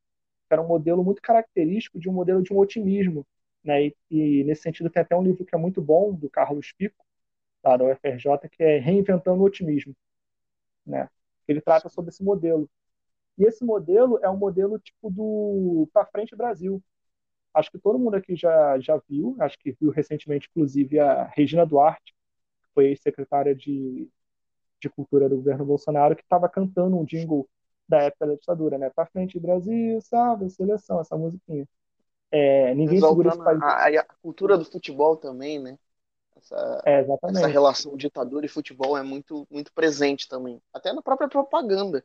[0.54, 3.26] era um modelo muito característico de um modelo de um otimismo.
[3.63, 3.88] Né?
[3.88, 7.04] E, e nesse sentido, tem até um livro que é muito bom, do Carlos Pico,
[7.63, 9.96] lá da UFRJ, que é Reinventando o Otimismo.
[10.86, 11.10] Né?
[11.48, 12.70] Ele trata sobre esse modelo.
[13.38, 16.82] E esse modelo é um modelo tipo do Para Frente Brasil,
[17.54, 21.66] acho que todo mundo aqui já, já viu, acho que viu recentemente, inclusive, a Regina
[21.66, 24.10] Duarte, que foi secretária de,
[24.80, 27.48] de Cultura do governo Bolsonaro, que estava cantando um jingle
[27.88, 28.89] da época da ditadura, né?
[28.89, 31.67] Pra frente, Brasil, salve, seleção, essa musiquinha.
[32.32, 33.62] É, ninguém segura esse país.
[33.62, 35.78] A, a, cultura do futebol também, né?
[36.36, 40.62] Essa, é, essa relação ditadura e futebol é muito, muito presente também.
[40.74, 42.04] Até na própria propaganda.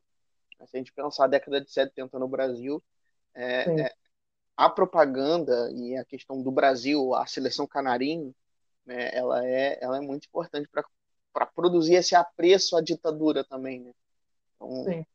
[0.67, 2.83] Se a gente pensar a década de 70 no Brasil,
[3.35, 3.95] é, é,
[4.57, 8.35] a propaganda e a questão do Brasil, a seleção canarinho,
[8.85, 10.69] né, ela, é, ela é muito importante
[11.33, 13.81] para produzir esse apreço à ditadura também.
[13.81, 13.93] Né?
[14.57, 14.85] Então...
[14.85, 15.07] Sim.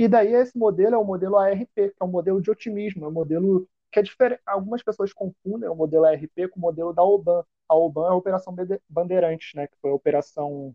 [0.00, 3.08] E daí esse modelo é o modelo ARP, que é um modelo de otimismo, é
[3.08, 4.40] um modelo que é diferente.
[4.46, 7.44] Algumas pessoas confundem o modelo ARP com o modelo da OBAN.
[7.68, 8.56] A OBAN é a Operação
[8.88, 10.74] Bandeirantes, né, que foi a operação,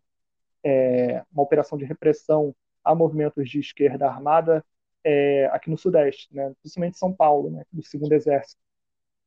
[0.63, 4.63] é, uma operação de repressão a movimentos de esquerda armada
[5.03, 8.61] é, aqui no Sudeste, né, principalmente São Paulo, né, do Segundo Exército,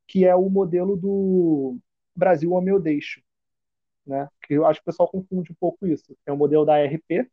[0.06, 1.76] que é o modelo do
[2.14, 3.20] Brasil Ame ou Deixo,
[4.06, 6.16] né, que eu acho que o pessoal confunde um pouco isso.
[6.24, 7.28] É o modelo da ARP,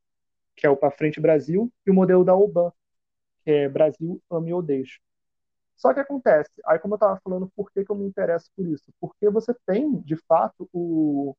[0.55, 2.71] que é o Para Frente Brasil, e o modelo da OBAN,
[3.43, 4.99] que é Brasil Ame ou Deixo.
[5.75, 8.65] Só que acontece, aí como eu estava falando, por que, que eu me interesso por
[8.67, 8.93] isso?
[8.99, 11.35] Porque você tem, de fato, o,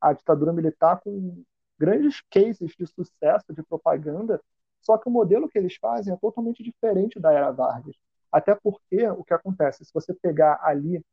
[0.00, 1.42] a ditadura militar com
[1.78, 4.40] grandes cases de sucesso de propaganda
[4.80, 7.96] só que o modelo que eles fazem é totalmente diferente da era Vargas.
[8.32, 11.04] Até porque o que acontece, se você pegar ali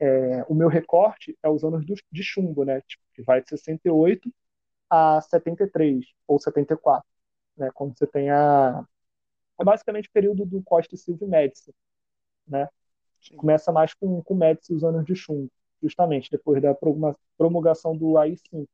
[0.00, 2.80] é, o meu recorte é os anos do, de chumbo, né?
[2.82, 4.32] Tipo, que vai de 68
[4.90, 7.08] a 73 ou 74,
[7.56, 7.70] né?
[7.74, 8.84] Quando você tem a
[9.60, 11.74] é basicamente o período do Costa e Silva e Médici,
[12.48, 12.68] né?
[13.36, 15.50] Começa mais com, com Médici os anos de chumbo,
[15.82, 16.74] justamente depois da
[17.38, 18.68] promulgação do AI-5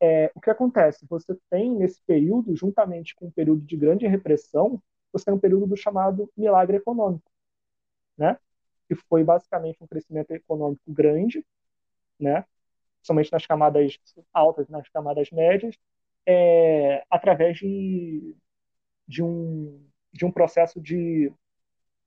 [0.00, 1.06] é, o que acontece?
[1.08, 5.66] Você tem nesse período, juntamente com um período de grande repressão, você tem um período
[5.66, 7.30] do chamado milagre econômico.
[8.16, 8.38] né?
[8.88, 11.44] Que foi basicamente um crescimento econômico grande,
[12.20, 12.44] né?
[13.02, 13.98] Somente nas camadas
[14.32, 15.76] altas, nas camadas médias,
[16.26, 18.34] é, através de,
[19.06, 21.32] de, um, de um processo de,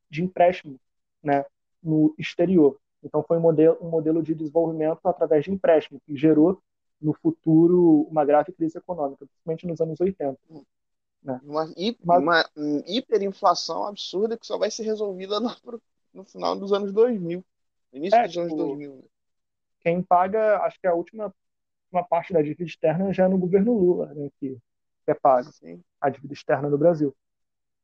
[0.09, 0.79] de empréstimo,
[1.21, 1.45] né?
[1.83, 2.79] No exterior.
[3.03, 6.61] Então foi um modelo, um modelo de desenvolvimento através de empréstimo que gerou
[6.99, 10.39] no futuro uma grave crise econômica, principalmente nos anos 80.
[11.21, 11.41] Né?
[11.43, 11.65] Uma,
[12.03, 12.49] uma
[12.87, 15.51] hiperinflação absurda que só vai ser resolvida no,
[16.13, 17.43] no final dos anos 2000,
[17.91, 18.95] no início é, dos anos 2000.
[18.95, 19.14] Tipo?
[19.85, 21.31] Quem paga, acho que a última
[21.91, 24.57] uma parte da dívida externa já é no governo Lula, né, que
[25.07, 25.83] é pago Sim.
[26.01, 27.15] a dívida externa no Brasil.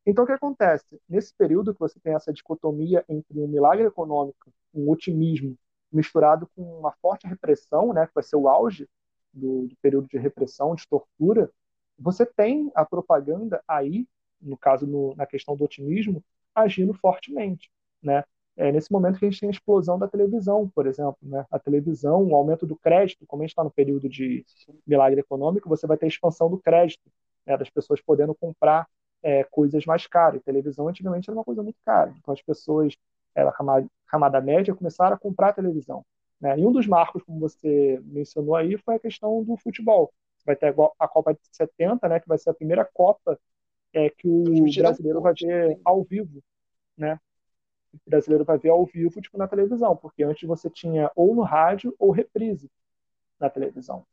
[0.06, 1.00] Então, o que acontece?
[1.08, 5.56] Nesse período que você tem essa dicotomia entre um milagre econômico, um otimismo,
[5.92, 8.90] misturado com uma forte repressão, né, que vai ser o auge
[9.32, 11.52] do, do período de repressão, de tortura,
[11.98, 14.08] você tem a propaganda aí,
[14.42, 16.24] no caso no, na questão do otimismo,
[16.56, 18.24] agindo fortemente, né?
[18.58, 21.46] É nesse momento que a gente tem a explosão da televisão, por exemplo, né?
[21.50, 24.46] A televisão, o aumento do crédito, como a gente está no período de
[24.86, 27.02] milagre econômico, você vai ter a expansão do crédito,
[27.46, 27.58] né?
[27.58, 28.88] das pessoas podendo comprar
[29.24, 30.42] é, coisas mais caras.
[30.44, 32.96] televisão antigamente era uma coisa muito cara, então as pessoas,
[33.34, 36.06] era camada, camada média, começaram a comprar televisão.
[36.40, 36.60] Né?
[36.60, 40.12] E um dos marcos, como você mencionou aí, foi a questão do futebol.
[40.46, 43.40] Vai ter a Copa de 70, né, que vai ser a primeira Copa
[43.94, 46.42] é, que o brasileiro vai ver ao vivo.
[46.98, 47.20] Né?
[48.08, 51.96] Brasileiro vai ver ao vivo tipo, na televisão, porque antes você tinha ou no rádio
[52.00, 52.70] ou reprise
[53.40, 54.06] na televisão.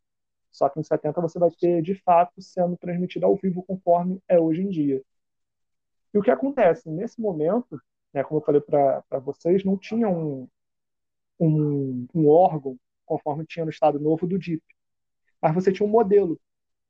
[0.51, 4.41] Só que em 70 você vai ter, de fato, sendo transmitido ao vivo conforme é
[4.41, 5.03] hoje em dia.
[6.13, 6.89] E o que acontece?
[6.91, 7.81] Nesse momento,
[8.13, 10.49] né, como eu falei para vocês, não tinha um,
[11.39, 14.63] um, um órgão, conforme tinha no Estado Novo do DIP.
[15.41, 16.41] Mas você tinha um modelo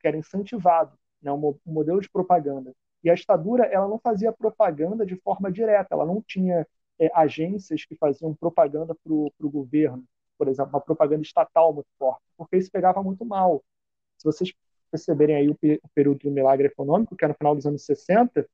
[0.01, 2.75] que era incentivado, né, um, um modelo de propaganda.
[3.03, 6.67] E a ditadura ela não fazia propaganda de forma direta, ela não tinha
[6.99, 10.05] é, agências que faziam propaganda para o governo,
[10.37, 13.65] por exemplo, uma propaganda estatal muito forte, porque isso pegava muito mal.
[14.19, 14.53] Se vocês
[14.91, 18.49] perceberem aí o, o período do milagre econômico, que é no final dos anos 60,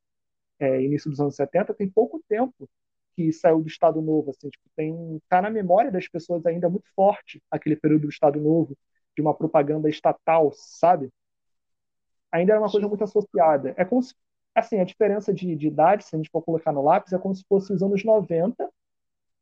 [0.58, 2.68] é, início dos anos 70, tem pouco tempo
[3.16, 6.86] que saiu do Estado Novo, assim, tipo, tem tá na memória das pessoas ainda muito
[6.94, 8.76] forte aquele período do Estado Novo,
[9.16, 11.10] de uma propaganda estatal, sabe?
[12.32, 13.74] Ainda era uma coisa muito associada.
[13.76, 14.14] É como se,
[14.54, 17.34] assim, a diferença de, de idade, se a gente for colocar no lápis, é como
[17.34, 18.70] se fosse os anos 90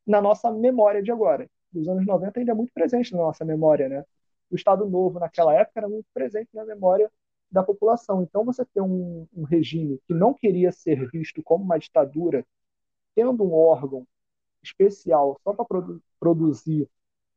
[0.06, 1.48] na nossa memória de agora.
[1.74, 4.04] Os anos 90 ainda é muito presente na nossa memória, né?
[4.50, 7.10] O Estado Novo, naquela época, era muito presente na memória
[7.50, 8.22] da população.
[8.22, 12.44] Então, você ter um, um regime que não queria ser visto como uma ditadura
[13.14, 14.06] tendo um órgão
[14.62, 16.88] especial só para produ produzir,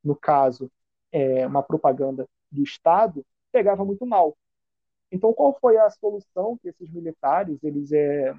[0.03, 0.71] no caso,
[1.11, 4.37] é, uma propaganda do Estado, pegava muito mal.
[5.11, 8.33] Então, qual foi a solução que esses militares eles, é,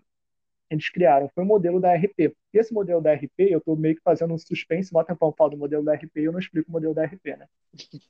[0.70, 1.28] eles criaram?
[1.34, 2.34] Foi o modelo da RP.
[2.52, 5.50] E esse modelo da RP, eu estou meio que fazendo um suspense, mó tempão falar
[5.50, 7.48] do modelo da RP e eu não explico o modelo da RP, né?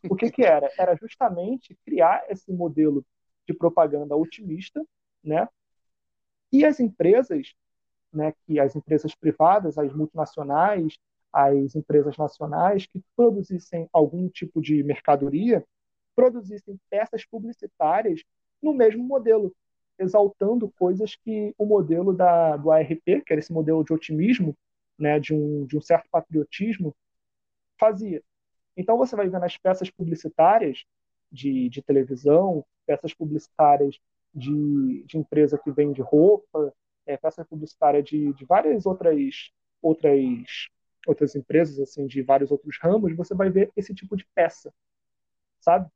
[0.09, 0.71] O que, que era?
[0.79, 3.05] Era justamente criar esse modelo
[3.47, 4.85] de propaganda otimista,
[5.23, 5.49] né?
[6.53, 7.55] E as empresas
[8.13, 10.99] né, que as empresas privadas, as multinacionais,
[11.33, 15.65] as empresas nacionais que produzissem algum tipo de mercadoria,
[16.15, 18.23] produzissem peças publicitárias
[18.63, 19.55] no mesmo modelo,
[19.99, 24.57] exaltando coisas que o modelo da, do ARP, que era esse modelo de otimismo,
[24.99, 26.95] né, de, um, de um certo patriotismo,
[27.79, 28.23] fazia.
[28.77, 30.85] Então você vai ver nas peças publicitárias
[31.31, 33.99] de, de televisão, peças publicitárias
[34.35, 36.73] de, de empresa que vende roupa,
[37.07, 40.69] é, peça publicitária de, de várias outras, outras,
[41.07, 44.73] outras empresas, assim, de vários outros ramos, você vai ver esse tipo de peça,
[45.61, 45.91] sabe?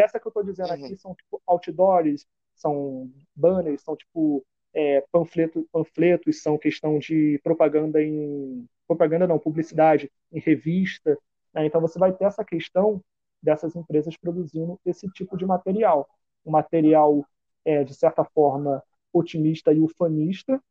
[0.00, 0.86] Peça que eu estou dizendo uhum.
[0.86, 8.02] aqui são tipo outdoors, são banners, são tipo é, panfleto, panfletos, são questão de propaganda
[8.02, 11.18] em propaganda não, publicidade em revista.
[11.52, 11.66] Né?
[11.66, 13.04] Então você vai ter essa questão
[13.42, 16.08] dessas empresas produzindo esse tipo de material,
[16.46, 17.22] um material
[17.62, 18.82] é, de certa forma
[19.12, 20.62] otimista e ufanista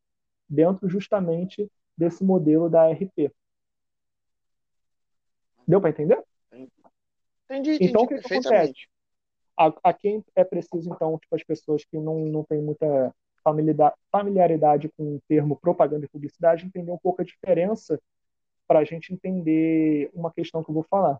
[0.50, 3.32] dentro justamente desse modelo da RP.
[5.68, 6.20] Deu para entender?
[6.52, 6.72] Entendi,
[7.76, 8.89] entendi então, o que, que acontece?
[9.60, 13.13] A, a, quem é preciso, então, tipo, as pessoas que não, não têm muita
[14.12, 18.00] familiaridade com o termo propaganda e publicidade, entender um pouco a diferença
[18.67, 21.19] para a gente entender uma questão que eu vou falar.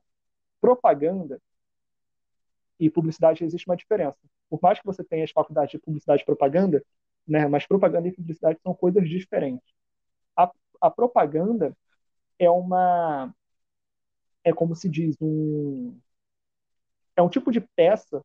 [0.62, 1.42] Propaganda
[2.80, 4.18] e publicidade existe uma diferença.
[4.50, 6.84] Por mais que você tenha as faculdades de publicidade e propaganda,
[7.28, 7.48] né?
[7.48, 9.74] Mas propaganda e publicidade são coisas diferentes.
[10.38, 11.76] A, a propaganda
[12.40, 13.34] é uma
[14.44, 16.00] é como se diz um
[17.16, 18.24] é um tipo de peça,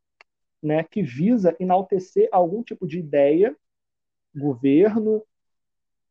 [0.65, 3.55] né, que visa enaltecer algum tipo de ideia,
[4.35, 5.23] governo,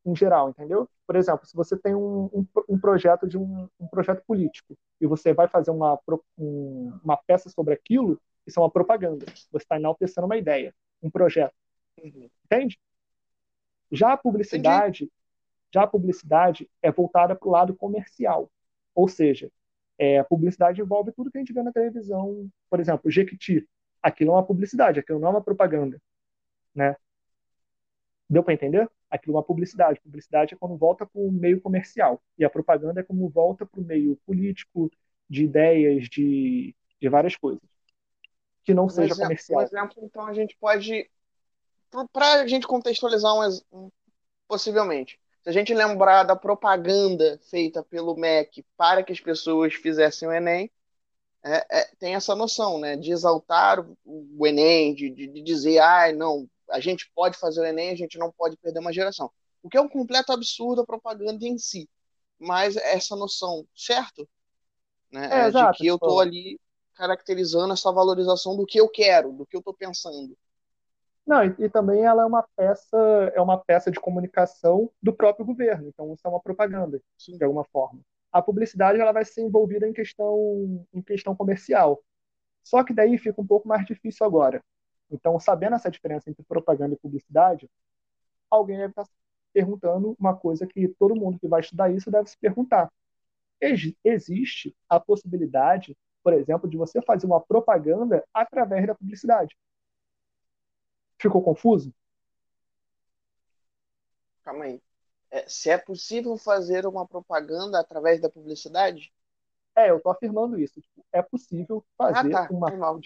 [0.07, 0.89] em geral, entendeu?
[1.07, 5.07] Por exemplo, se você tem um, um, um projeto de um, um, projeto político e
[5.07, 5.99] você vai fazer uma,
[6.39, 9.27] uma peça sobre aquilo, isso é uma propaganda.
[9.27, 11.55] Você está enaltecendo uma ideia, um projeto.
[12.01, 12.31] Uhum.
[12.45, 12.79] Entende?
[13.91, 15.13] Já a publicidade, Entendi.
[15.73, 18.49] já a publicidade é voltada para o lado comercial.
[18.95, 19.51] Ou seja,
[19.99, 22.49] é, a publicidade envolve tudo que a gente vê na televisão.
[22.71, 23.67] Por exemplo, Jequiti.
[24.05, 25.99] Aquilo é uma publicidade, aquilo não é uma propaganda.
[26.75, 26.95] Né?
[28.29, 28.87] Deu para entender?
[29.11, 29.99] Aquilo é uma publicidade.
[30.03, 32.23] Publicidade é quando volta para o meio comercial.
[32.37, 34.91] E a propaganda é como volta para o meio político,
[35.27, 37.63] de ideias, de, de várias coisas.
[38.63, 39.61] Que não um seja exemplo, comercial.
[39.61, 41.11] Por exemplo, então a gente pode.
[42.13, 43.33] Para a gente contextualizar
[43.73, 43.91] um,
[44.47, 50.29] possivelmente, se a gente lembrar da propaganda feita pelo MEC para que as pessoas fizessem
[50.29, 50.71] o Enem,
[51.45, 53.97] é, é, tem essa noção, né, de exaltar o,
[54.39, 57.97] o Enem, de, de, de dizer, ah, não, a gente pode fazer o Enem, a
[57.97, 59.31] gente não pode perder uma geração.
[59.63, 61.89] O que é um completo absurdo a propaganda em si.
[62.39, 64.29] Mas essa noção, certo?
[65.13, 66.59] Né, é, exato, de que eu estou ali
[66.95, 70.37] caracterizando essa valorização do que eu quero, do que eu estou pensando.
[71.27, 72.97] Não, e, e, também ela é uma peça,
[73.35, 75.89] é uma peça de comunicação do próprio governo.
[75.89, 77.37] Então isso é uma propaganda, Sim.
[77.37, 78.01] de alguma forma.
[78.35, 82.03] A publicidade ela vai ser envolvida em questão, em questão comercial.
[82.65, 84.61] Só que daí fica um pouco mais difícil agora.
[85.09, 87.71] Então, sabendo essa diferença entre propaganda e publicidade,
[88.51, 89.07] alguém deve estar
[89.53, 92.91] perguntando uma coisa que todo mundo que vai estudar isso deve se perguntar.
[94.05, 99.57] Existe a possibilidade, por exemplo, de você fazer uma propaganda através da publicidade?
[101.21, 101.95] Ficou confuso?
[104.43, 104.83] Calma aí.
[105.35, 109.13] É, se é possível fazer uma propaganda através da publicidade?
[109.77, 110.81] É, eu estou afirmando isso.
[110.81, 112.55] Tipo, é possível fazer ah, tá.
[112.55, 113.01] uma, mal,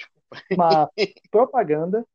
[0.51, 0.91] uma
[1.31, 2.07] propaganda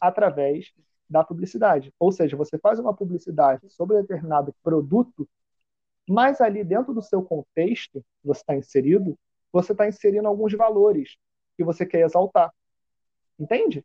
[0.00, 0.72] através
[1.10, 1.92] da publicidade.
[1.98, 5.28] Ou seja, você faz uma publicidade sobre determinado produto,
[6.08, 9.18] mas ali dentro do seu contexto que você está inserido,
[9.52, 11.16] você está inserindo alguns valores
[11.56, 12.54] que você quer exaltar.
[13.36, 13.84] Entende?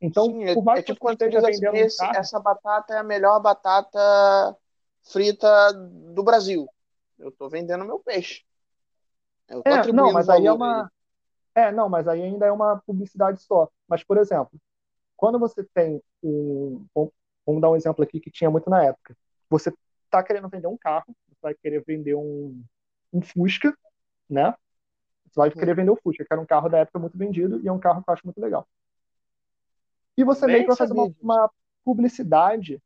[0.00, 3.02] Então, Sim, por mais é, tipo quando esteja vendendo esse, carro, essa batata é a
[3.04, 4.56] melhor batata
[5.02, 6.66] frita do Brasil.
[7.18, 8.42] Eu estou vendendo meu peixe.
[9.48, 10.90] Eu tô é, não, mas aí é uma
[11.54, 13.70] é, não, mas aí ainda é uma publicidade só.
[13.88, 14.60] Mas, por exemplo,
[15.16, 16.84] quando você tem um.
[17.46, 19.16] Vamos dar um exemplo aqui que tinha muito na época.
[19.48, 19.72] Você
[20.04, 22.60] está querendo vender um carro, você vai querer vender um,
[23.12, 23.76] um Fusca,
[24.28, 24.54] né?
[25.26, 27.68] Você vai querer vender o Fusca, que era um carro da época muito vendido e
[27.68, 28.66] é um carro que eu acho muito legal.
[30.16, 31.50] E você Bem meio que vai fazer uma, uma,
[31.84, 32.80] publicidade,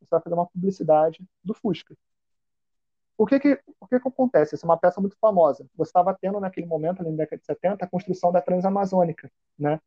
[0.00, 1.96] você vai fazer uma publicidade do Fusca.
[3.16, 4.54] O que que, o que que acontece?
[4.54, 5.66] Essa é uma peça muito famosa.
[5.76, 9.80] Você estava tendo naquele momento, ali na década de 70, a construção da Transamazônica, né?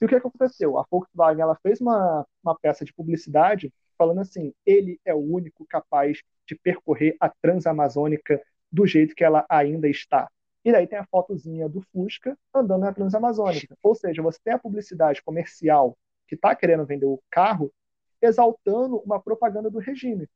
[0.00, 0.78] E o que, que aconteceu?
[0.78, 5.64] A Volkswagen ela fez uma, uma peça de publicidade falando assim, ele é o único
[5.66, 10.30] capaz de percorrer a Transamazônica do jeito que ela ainda está.
[10.66, 13.78] E daí tem a fotozinha do Fusca andando na Transamazônica.
[13.80, 17.72] Ou seja, você tem a publicidade comercial que está querendo vender o carro
[18.20, 20.28] exaltando uma propaganda do regime.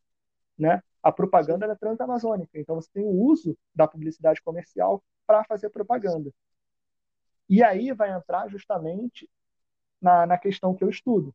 [0.57, 0.81] Né?
[1.03, 2.53] A propaganda é transamazônica.
[2.55, 6.31] Então você tem o uso da publicidade comercial para fazer propaganda.
[7.49, 9.29] E aí vai entrar justamente
[10.01, 11.35] na, na questão que eu estudo,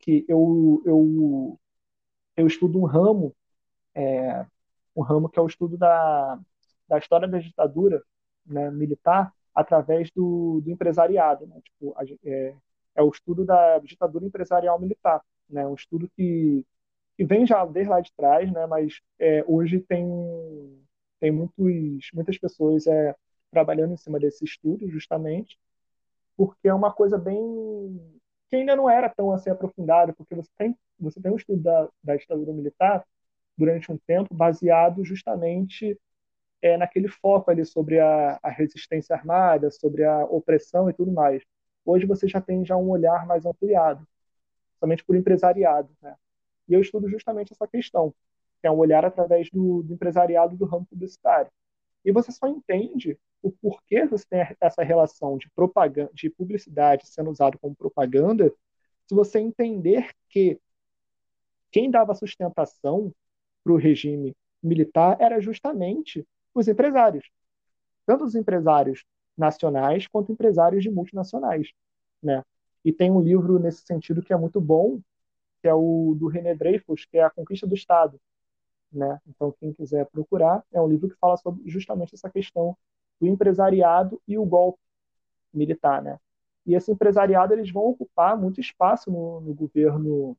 [0.00, 1.60] que eu, eu,
[2.36, 3.32] eu estudo um ramo,
[3.94, 4.44] é,
[4.96, 6.40] um ramo que é o estudo da,
[6.88, 8.02] da história da ditadura
[8.46, 11.46] né, militar através do, do empresariado.
[11.46, 11.60] Né?
[11.62, 12.54] Tipo, a, é,
[12.96, 15.66] é, o estudo da ditadura empresarial militar, né?
[15.66, 16.64] um estudo que,
[17.16, 18.66] que vem já desde lá de trás, né?
[18.66, 20.06] mas é, hoje tem,
[21.20, 23.14] tem muitos, muitas pessoas é,
[23.50, 25.58] trabalhando em cima desse estudo, justamente,
[26.36, 27.40] porque é uma coisa bem
[28.48, 31.88] que ainda não era tão assim aprofundado, porque você tem você tem um estudo da,
[32.02, 33.04] da ditadura militar
[33.56, 35.98] durante um tempo baseado justamente
[36.66, 41.42] é, naquele foco ali sobre a, a, resistência armada, sobre a opressão e tudo mais.
[41.84, 44.06] Hoje você já tem já um olhar mais ampliado,
[44.80, 45.88] somente por empresariado.
[46.02, 46.16] Né?
[46.68, 48.12] E eu estudo justamente essa questão,
[48.60, 51.50] que é um olhar através do, do empresariado do ramo publicitário.
[52.04, 57.30] E você só entende o porquê você tem essa relação de propaganda, de publicidade sendo
[57.30, 58.52] usado como propaganda,
[59.06, 60.60] se você entender que
[61.70, 63.14] quem dava sustentação
[63.62, 66.26] para o regime militar era justamente
[66.60, 67.28] os empresários,
[68.06, 69.04] tanto os empresários
[69.36, 71.72] nacionais quanto empresários de multinacionais,
[72.22, 72.42] né?
[72.84, 75.00] E tem um livro nesse sentido que é muito bom,
[75.60, 78.20] que é o do René Dreyfus, que é A Conquista do Estado,
[78.92, 79.20] né?
[79.26, 82.76] Então quem quiser procurar, é um livro que fala sobre justamente essa questão
[83.20, 84.78] do empresariado e o golpe
[85.52, 86.18] militar, né?
[86.66, 90.36] E esse empresariado eles vão ocupar muito espaço no, no governo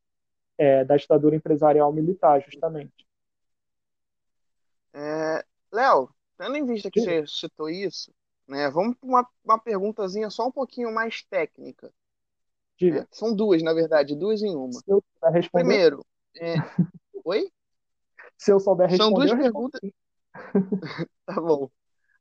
[0.57, 3.07] é, da ditadura empresarial militar, justamente.
[4.93, 7.05] É, Léo, tendo em vista que Sim.
[7.05, 8.11] você citou isso,
[8.47, 11.91] né, vamos para uma, uma perguntazinha só um pouquinho mais técnica.
[12.77, 13.01] Diga.
[13.01, 14.73] É, são duas, na verdade, duas em uma.
[14.73, 15.63] Se eu responder...
[15.65, 16.05] Primeiro,
[16.35, 16.53] é...
[17.25, 17.51] oi?
[18.37, 19.27] Se eu souber responder.
[19.27, 19.81] São duas perguntas.
[21.25, 21.69] tá bom.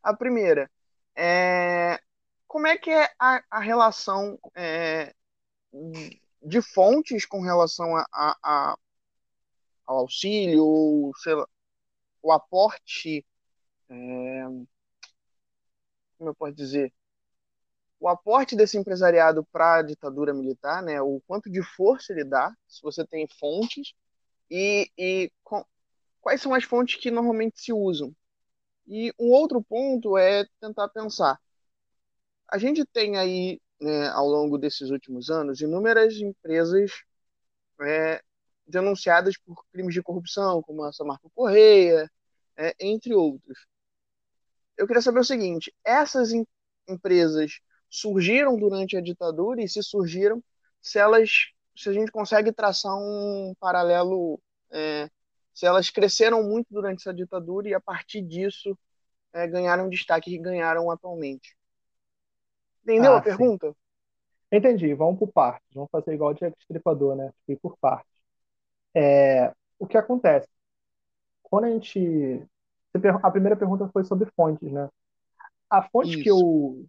[0.03, 0.71] A primeira
[1.15, 2.01] é
[2.47, 5.15] como é que é a, a relação é,
[6.43, 8.79] de fontes com relação a, a, a
[9.87, 11.47] ao auxílio, ou, sei lá,
[12.23, 13.25] o aporte,
[13.89, 14.45] é,
[16.19, 16.93] como eu posso dizer,
[17.99, 22.55] o aporte desse empresariado para a ditadura militar, né, o quanto de força ele dá,
[22.69, 23.95] se você tem fontes,
[24.51, 25.65] e, e com,
[26.21, 28.15] quais são as fontes que normalmente se usam.
[28.87, 31.41] E um outro ponto é tentar pensar.
[32.49, 36.93] A gente tem aí, né, ao longo desses últimos anos, inúmeras empresas
[37.81, 38.23] é,
[38.67, 42.11] denunciadas por crimes de corrupção, como a Samarco Correia,
[42.57, 43.67] é, entre outros.
[44.77, 46.47] Eu queria saber o seguinte: essas em,
[46.89, 50.43] empresas surgiram durante a ditadura e se surgiram,
[50.81, 51.47] se elas,
[51.77, 55.09] se a gente consegue traçar um paralelo, é,
[55.55, 58.77] se elas cresceram muito durante essa ditadura e a partir disso
[59.33, 61.57] é, ganharam destaque que ganharam atualmente.
[62.83, 63.69] Entendeu ah, a pergunta?
[63.69, 63.77] Sim.
[64.53, 64.95] Entendi.
[64.95, 65.69] Vamos por partes.
[65.75, 67.33] Vamos fazer igual o Jack Stripador, né?
[67.49, 68.11] Ir por partes.
[68.95, 70.49] É, o que acontece?
[71.43, 72.43] Quando a gente.
[73.23, 74.89] A primeira pergunta foi sobre fontes, né?
[75.71, 76.23] A fonte Isso.
[76.23, 76.85] que eu.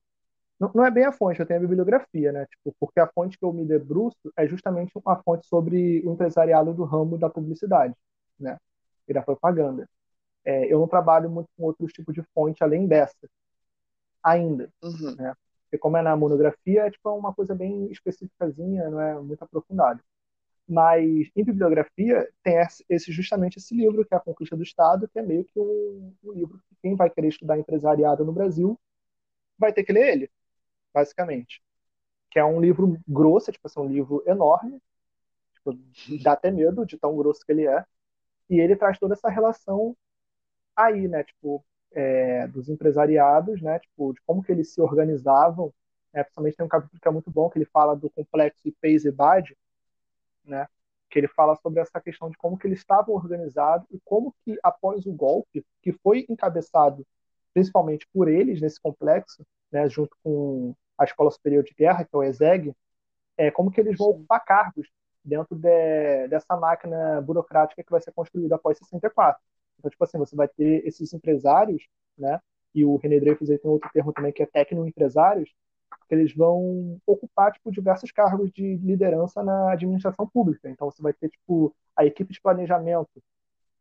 [0.59, 2.45] Não, é bem a fonte, eu tenho a bibliografia, né?
[2.47, 6.73] Tipo, porque a fonte que eu me debruço é justamente uma fonte sobre o empresariado
[6.73, 7.93] do ramo da publicidade,
[8.39, 8.57] né?
[9.07, 9.87] E da propaganda.
[10.43, 13.29] É, eu não trabalho muito com outros tipos de fonte além dessa,
[14.23, 15.15] ainda, uhum.
[15.15, 15.35] né?
[15.63, 20.01] Porque como é na monografia, é tipo uma coisa bem específicazinha, não é muito aprofundado.
[20.67, 22.55] Mas em bibliografia tem
[22.89, 26.13] esse justamente esse livro, que é A Conquista do Estado, que é meio que um,
[26.23, 28.77] um livro que quem vai querer estudar empresariado no Brasil
[29.57, 30.31] vai ter que ler ele,
[30.93, 31.61] basicamente.
[32.29, 34.81] Que é um livro grosso, tipo assim, um livro enorme,
[35.53, 35.73] tipo,
[36.23, 37.85] dá até medo de tão grosso que ele é.
[38.49, 39.95] E ele traz toda essa relação
[40.75, 45.73] aí, né, tipo, é, dos empresariados, né, tipo, de como que eles se organizavam.
[46.13, 49.57] Né, principalmente tem um capítulo que é muito bom, que ele fala do complexo IPES-EBAD,
[50.47, 50.67] né?
[51.09, 54.57] Que ele fala sobre essa questão de como que eles estavam organizados e como que
[54.63, 57.05] após o golpe, que foi encabeçado
[57.53, 62.17] principalmente por eles nesse complexo, né, junto com a Escola Superior de Guerra, que é
[62.17, 62.71] o ESEG,
[63.35, 64.87] é como que eles vão ocupar cargos
[65.23, 69.41] dentro de, dessa máquina burocrática que vai ser construída após 64.
[69.77, 71.87] Então, tipo assim, você vai ter esses empresários,
[72.17, 72.39] né,
[72.75, 75.55] e o René Dreyfus tem outro termo também que é tecno-empresários, que
[76.15, 80.69] eles vão ocupar tipo diversos cargos de liderança na administração pública.
[80.69, 83.21] Então você vai ter tipo a equipe de planejamento,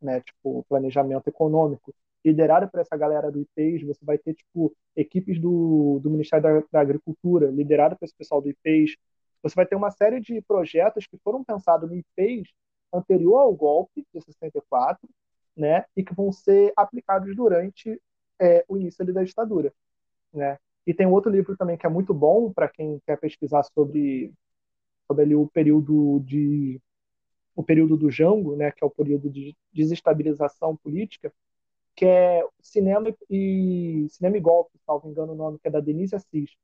[0.01, 5.41] né, tipo planejamento econômico, liderada por essa galera do IPES, você vai ter tipo equipes
[5.41, 8.97] do, do Ministério da, da Agricultura, liderada por esse pessoal do IPES.
[9.43, 12.49] Você vai ter uma série de projetos que foram pensados no IPES
[12.93, 15.09] anterior ao golpe de 64,
[15.57, 18.01] né, e que vão ser aplicados durante
[18.41, 19.73] é, o início da ditadura,
[20.33, 20.59] né?
[20.87, 24.33] E tem outro livro também que é muito bom para quem quer pesquisar sobre,
[25.07, 26.81] sobre ali o período de
[27.55, 31.33] o período do Jango, né, que é o período de desestabilização política,
[31.97, 36.15] que é Cinema e Cinema e Golpe, salvo engano o nome, que é da Denise
[36.15, 36.55] Assis,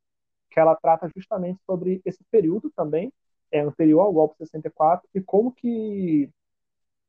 [0.50, 3.10] que ela trata justamente sobre esse período também,
[3.50, 6.30] é anterior ao golpe 64 e como que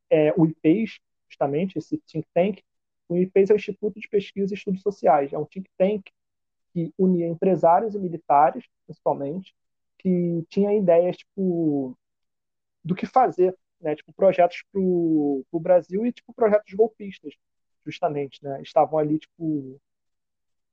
[0.10, 1.00] é, o IPES,
[1.30, 2.62] justamente esse think tank,
[3.10, 6.04] o IPES é o Instituto de Pesquisa e Estudos Sociais, é um think tank
[6.74, 9.56] que unia empresários e militares, principalmente,
[10.00, 11.98] que tinha ideias tipo
[12.84, 13.96] do que fazer, né?
[13.96, 17.34] Tipo projetos para o Brasil e tipo projetos golpistas,
[17.86, 18.62] justamente, né?
[18.62, 19.80] Estavam ali tipo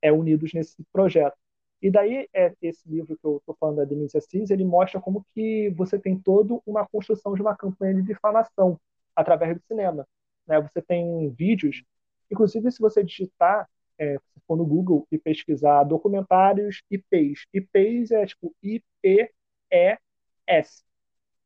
[0.01, 1.37] é unidos nesse projeto.
[1.81, 5.25] E daí é esse livro que eu estou falando da Denise Assis, ele mostra como
[5.33, 8.79] que você tem toda uma construção de uma campanha de difamação
[9.15, 10.07] através do cinema.
[10.47, 10.61] Né?
[10.61, 11.83] Você tem vídeos,
[12.29, 13.67] inclusive se você digitar
[14.01, 17.45] é, se for no Google e pesquisar documentários IPs.
[17.53, 20.03] IPs é tipo I-P-E-S,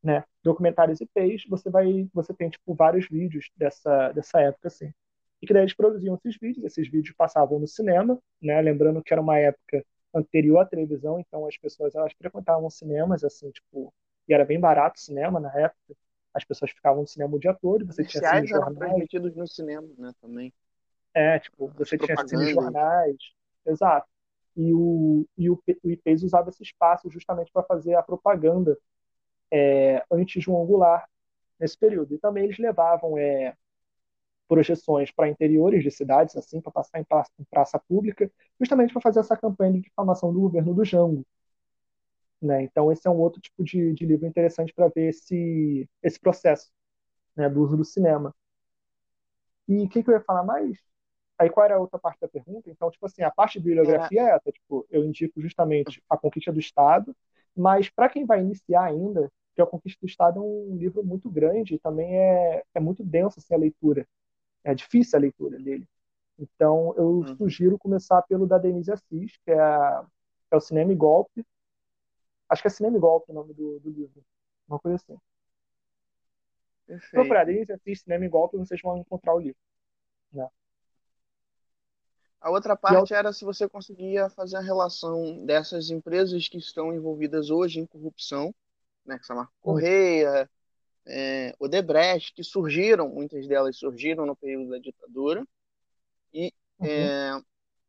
[0.02, 0.24] né?
[0.42, 4.94] Documentários IPs, você vai, você tem tipo vários vídeos dessa dessa época assim.
[5.42, 8.62] E que daí eles produziam esses vídeos, esses vídeos passavam no cinema, né?
[8.62, 13.52] Lembrando que era uma época anterior à televisão, então as pessoas elas frequentavam cinemas assim,
[13.52, 13.94] tipo,
[14.30, 15.94] e era bem barato o cinema na época.
[16.34, 19.88] As pessoas ficavam no cinema o dia todo, você tinha assim, jornais transmitidos no cinema,
[19.98, 20.54] né, também.
[21.16, 22.16] É, tipo, você tinha
[22.54, 23.18] jornais,
[23.66, 24.08] exato.
[24.56, 28.78] E o, e o, o IPES usava esse espaço justamente para fazer a propaganda
[29.50, 31.06] é, anti-João Goulart,
[31.60, 32.14] nesse período.
[32.14, 33.56] E também eles levavam é,
[34.48, 39.02] projeções para interiores de cidades, assim, para passar em praça, em praça pública, justamente para
[39.02, 41.26] fazer essa campanha de difamação do governo do Jango.
[42.42, 42.64] Né?
[42.64, 46.70] Então, esse é um outro tipo de, de livro interessante para ver esse, esse processo
[47.36, 48.36] né, do uso do cinema.
[49.68, 50.78] E o que, que, eu ia falar mais?
[51.38, 52.70] Aí qual era a outra parte da pergunta?
[52.70, 56.52] Então, tipo assim, a parte de bibliografia é essa, tipo, eu indico justamente A Conquista
[56.52, 57.16] do Estado,
[57.56, 61.30] mas para quem vai iniciar ainda, que A Conquista do Estado é um livro muito
[61.30, 64.08] grande e também é, é muito denso assim, a leitura.
[64.64, 65.88] É difícil a leitura dele.
[66.38, 67.38] Então, eu uhum.
[67.38, 70.06] sugiro começar pelo da Denise Assis, que é, a,
[70.52, 71.46] é o Cinema e Golpe.
[72.50, 74.24] Acho que é Cinema e Golpe o nome do, do livro.
[74.68, 75.18] Uma coisa assim.
[77.12, 79.60] Procurar Denise Assis, Cinema e Golpe, vocês vão encontrar o livro.
[80.32, 80.48] Né?
[82.42, 87.50] A outra parte era se você conseguia fazer a relação dessas empresas que estão envolvidas
[87.50, 88.54] hoje em corrupção,
[89.06, 90.50] né, que são a Correia,
[91.06, 95.46] é, Odebrecht, que surgiram, muitas delas surgiram no período da ditadura,
[96.34, 96.88] e uhum.
[96.88, 97.42] é,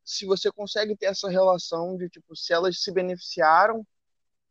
[0.05, 3.87] se você consegue ter essa relação de tipo se elas se beneficiaram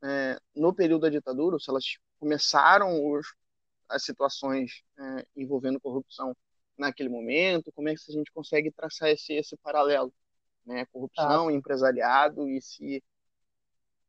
[0.03, 3.33] é, no período da ditadura, ou se elas começaram os,
[3.87, 6.35] as situações é, envolvendo corrupção
[6.77, 10.13] naquele momento, como é que a gente consegue traçar esse, esse paralelo,
[10.65, 11.53] né, corrupção, ah.
[11.53, 13.03] empresariado e se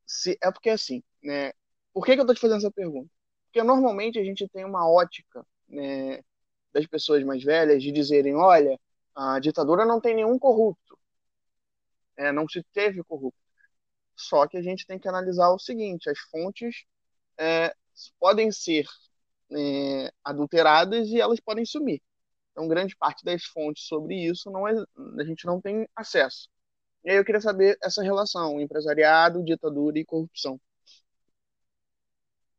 [0.07, 1.53] se é porque assim, né,
[1.93, 3.11] por que, que eu estou te fazendo essa pergunta?
[3.47, 6.21] Porque normalmente a gente tem uma ótica né,
[6.73, 8.79] das pessoas mais velhas de dizerem: olha,
[9.15, 10.99] a ditadura não tem nenhum corrupto,
[12.17, 13.41] é, não se teve corrupto.
[14.17, 16.85] Só que a gente tem que analisar o seguinte: as fontes
[17.39, 17.75] é,
[18.19, 18.87] podem ser
[19.53, 22.03] é, adulteradas e elas podem sumir.
[22.57, 24.73] Então, grande parte das fontes sobre isso não é,
[25.19, 26.49] a gente não tem acesso.
[27.05, 30.59] E aí eu queria saber essa relação empresariado, ditadura e corrupção.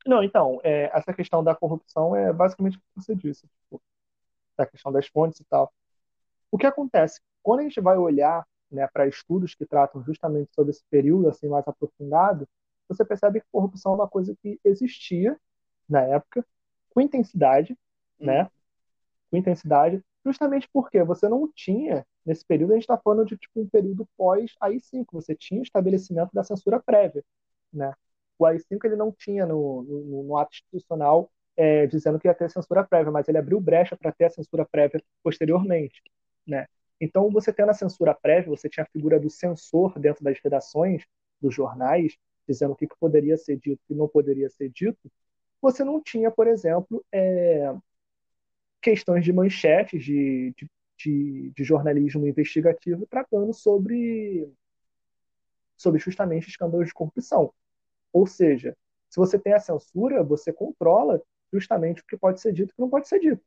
[0.06, 3.82] Não, então, é, essa questão da corrupção é basicamente o que você disse, tipo,
[4.56, 5.74] da questão das fontes e tal.
[6.52, 7.20] O que acontece?
[7.42, 11.48] Quando a gente vai olhar né, para estudos que tratam justamente sobre esse período assim
[11.48, 12.48] mais aprofundado,
[12.88, 15.36] você percebe que corrupção é uma coisa que existia
[15.90, 16.46] na época,
[16.92, 17.76] com intensidade,
[18.20, 18.48] né?
[19.30, 23.62] Com intensidade, justamente porque você não tinha, nesse período, a gente está falando de tipo,
[23.62, 27.24] um período pós AI-5, você tinha o estabelecimento da censura prévia,
[27.74, 27.94] né?
[28.38, 32.50] o AI-5 ele não tinha no, no, no ato institucional é, dizendo que ia ter
[32.52, 36.02] censura prévia, mas ele abriu brecha para ter a censura prévia posteriormente,
[36.46, 36.68] né?
[37.00, 41.04] Então, você tendo a censura prévia, você tinha a figura do censor dentro das redações
[41.42, 42.16] dos jornais,
[42.48, 45.12] dizendo o que, que poderia ser dito e não poderia ser dito.
[45.62, 47.74] Você não tinha, por exemplo, é,
[48.82, 54.52] questões de manchetes de, de, de, de jornalismo investigativo tratando sobre,
[55.76, 57.54] sobre justamente escândalos de corrupção.
[58.14, 58.76] Ou seja,
[59.10, 61.22] se você tem a censura, você controla
[61.52, 63.44] justamente o que pode ser dito e o que não pode ser dito.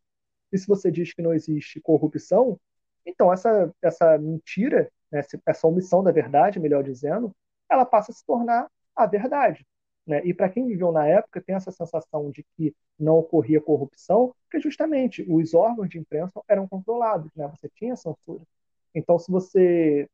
[0.53, 2.59] E se você diz que não existe corrupção,
[3.07, 7.35] então essa, essa mentira, né, essa omissão da verdade, melhor dizendo,
[7.71, 9.67] ela passa a se tornar a verdade.
[10.07, 10.23] Né?
[10.25, 14.61] E para quem viveu na época, tem essa sensação de que não ocorria corrupção, porque
[14.61, 17.47] justamente os órgãos de imprensa eram controlados, né?
[17.49, 18.43] você tinha censura.
[18.95, 20.09] Então, se você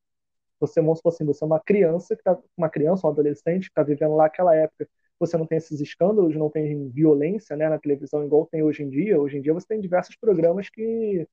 [0.58, 3.82] você, vamos assim, você é uma criança, que tá, uma criança, um adolescente que está
[3.82, 8.24] vivendo lá aquela época, você não tem esses escândalos, não tem violência né, na televisão
[8.24, 9.20] igual tem hoje em dia.
[9.20, 11.26] Hoje em dia você tem diversos programas que,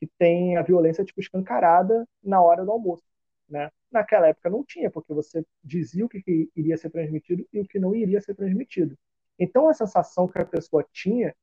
[0.00, 3.04] que tem a violência tipo escancarada na hora do almoço.
[3.48, 3.70] Né?
[3.96, 7.66] Naquela época não tinha, porque você dizia o que, que iria ser transmitido e o
[7.66, 8.94] que não iria ser transmitido.
[9.38, 11.34] Então a sensação que a pessoa tinha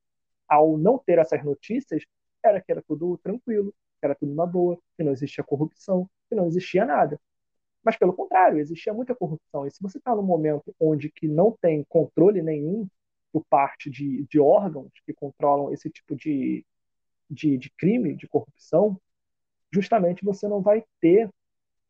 [0.47, 2.03] ao não ter essas notícias
[2.43, 6.35] era que era tudo tranquilo, que era tudo uma boa, que não existia corrupção, que
[6.35, 7.19] não existia nada.
[7.83, 9.65] Mas, pelo contrário, existia muita corrupção.
[9.65, 12.87] E se você está num momento onde que não tem controle nenhum
[13.31, 16.63] por parte de, de órgãos que controlam esse tipo de,
[17.27, 19.01] de, de crime, de corrupção,
[19.71, 21.31] justamente você não vai ter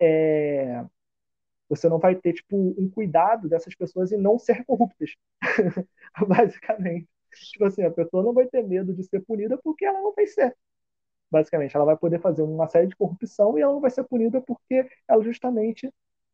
[0.04, 0.86] é,
[1.70, 5.12] você não vai ter tipo um cuidado dessas pessoas e não ser corruptas,
[6.28, 7.08] basicamente.
[7.52, 10.28] Tipo assim, a pessoa não vai ter medo de ser punida porque ela não vai
[10.28, 10.56] ser
[11.34, 11.76] basicamente.
[11.76, 14.88] Ela vai poder fazer uma série de corrupção e ela não vai ser punida porque
[15.08, 15.92] ela justamente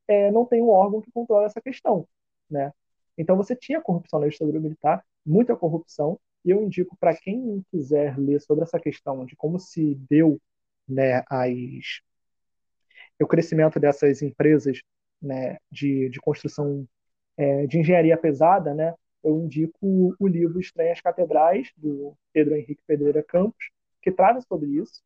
[0.07, 2.07] é, não tem um órgão que controla essa questão,
[2.49, 2.74] né?
[3.17, 8.17] Então você tinha corrupção na ditadura militar, muita corrupção, e eu indico para quem quiser
[8.17, 10.39] ler sobre essa questão de como se deu
[10.88, 12.01] né, as,
[13.24, 14.82] o crescimento dessas empresas
[15.22, 16.88] né, de, de construção
[17.38, 18.93] é, de engenharia pesada, né,
[19.24, 23.70] eu indico o livro Estranhas Catedrais, do Pedro Henrique Pedreira Campos,
[24.01, 25.01] que trata sobre isso,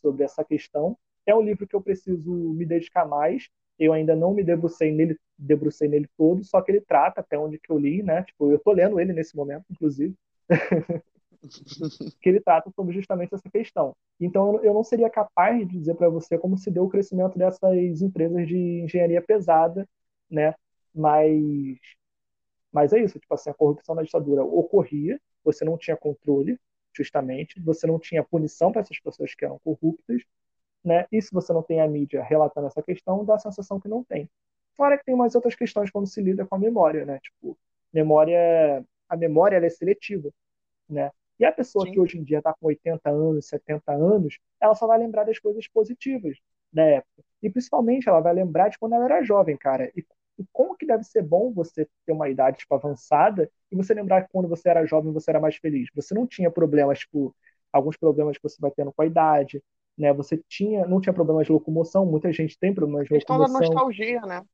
[0.00, 0.96] sobre essa questão.
[1.26, 3.48] É um livro que eu preciso me dedicar mais.
[3.78, 7.58] Eu ainda não me debrucei nele, debrucei nele todo, só que ele trata até onde
[7.58, 8.22] que eu li, né?
[8.24, 10.14] Tipo, eu tô lendo ele nesse momento, inclusive.
[12.20, 13.94] que ele trata sobre justamente essa questão.
[14.20, 18.02] Então, eu não seria capaz de dizer para você como se deu o crescimento dessas
[18.02, 19.88] empresas de engenharia pesada,
[20.30, 20.54] né?
[20.94, 21.78] Mas,
[22.72, 26.58] mas é isso, tipo assim, a corrupção na ditadura ocorria, você não tinha controle,
[26.92, 30.22] justamente, você não tinha punição para essas pessoas que eram corruptas,
[30.84, 31.06] né?
[31.12, 34.04] E se você não tem a mídia relatando essa questão, dá a sensação que não
[34.04, 34.28] tem.
[34.76, 37.18] Fora que tem mais outras questões quando se lida com a memória, né?
[37.20, 37.58] Tipo,
[37.92, 40.30] memória, a memória é seletiva,
[40.88, 41.10] né?
[41.38, 41.92] E a pessoa Sim.
[41.92, 45.38] que hoje em dia está com 80 anos, 70 anos, ela só vai lembrar das
[45.38, 46.36] coisas positivas
[46.72, 47.22] da época.
[47.42, 49.90] E principalmente ela vai lembrar de quando ela era jovem, cara.
[49.96, 50.04] E,
[50.38, 54.22] e como que deve ser bom você ter uma idade tipo, avançada e você lembrar
[54.22, 55.88] que quando você era jovem você era mais feliz.
[55.94, 57.34] Você não tinha problemas, tipo,
[57.72, 59.62] alguns problemas que você vai tendo com a idade,
[59.96, 60.12] né?
[60.12, 63.46] Você tinha, não tinha problemas de locomoção, muita gente tem problemas de locomoção.
[63.46, 64.44] Questão da nostalgia, né?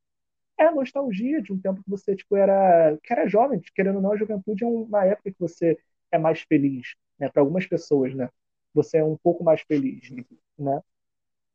[0.59, 4.03] É a nostalgia de um tempo que você tipo era, que era jovem, querendo ou
[4.03, 5.76] não, a juventude é uma época que você
[6.14, 7.28] é mais feliz, né?
[7.30, 8.28] Para algumas pessoas, né?
[8.74, 10.10] Você é um pouco mais feliz,
[10.58, 10.80] né?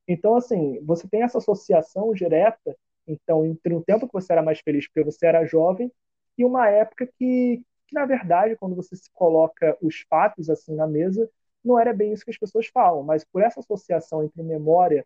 [0.07, 2.75] Então, assim, você tem essa associação direta,
[3.07, 5.91] então, entre um tempo que você era mais feliz porque você era jovem
[6.37, 10.87] e uma época que, que na verdade, quando você se coloca os fatos assim na
[10.87, 11.29] mesa,
[11.63, 15.05] não era bem isso que as pessoas falam, mas por essa associação entre memória,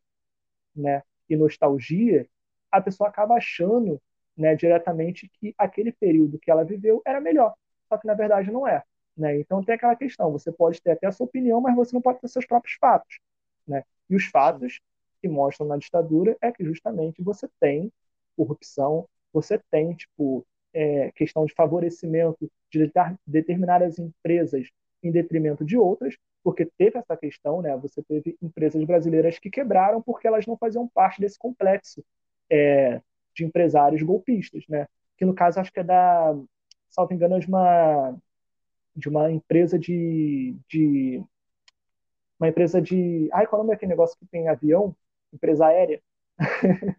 [0.75, 2.27] né, e nostalgia,
[2.71, 4.01] a pessoa acaba achando,
[4.37, 7.53] né, diretamente que aquele período que ela viveu era melhor,
[7.89, 8.83] só que na verdade não é.
[9.15, 9.39] Né?
[9.39, 12.19] Então tem aquela questão, você pode ter até a sua opinião, mas você não pode
[12.19, 13.19] ter seus próprios fatos.
[13.67, 13.83] Né?
[14.09, 14.79] E os fatos
[15.21, 17.91] que mostram na ditadura é que justamente você tem
[18.35, 22.91] corrupção, você tem tipo é, questão de favorecimento de
[23.25, 24.67] determinadas empresas
[25.03, 27.75] em detrimento de outras, porque teve essa questão, né?
[27.77, 32.03] Você teve empresas brasileiras que quebraram porque elas não faziam parte desse complexo
[32.49, 33.01] é,
[33.35, 34.87] de empresários golpistas, né?
[35.17, 36.35] Que no caso acho que é da,
[36.89, 38.17] salvo engano, é de uma
[38.95, 41.23] de uma empresa de, de
[42.39, 43.29] uma empresa de.
[43.31, 44.95] Ai, qual é o nome daquele negócio que tem avião?
[45.31, 46.01] Empresa aérea.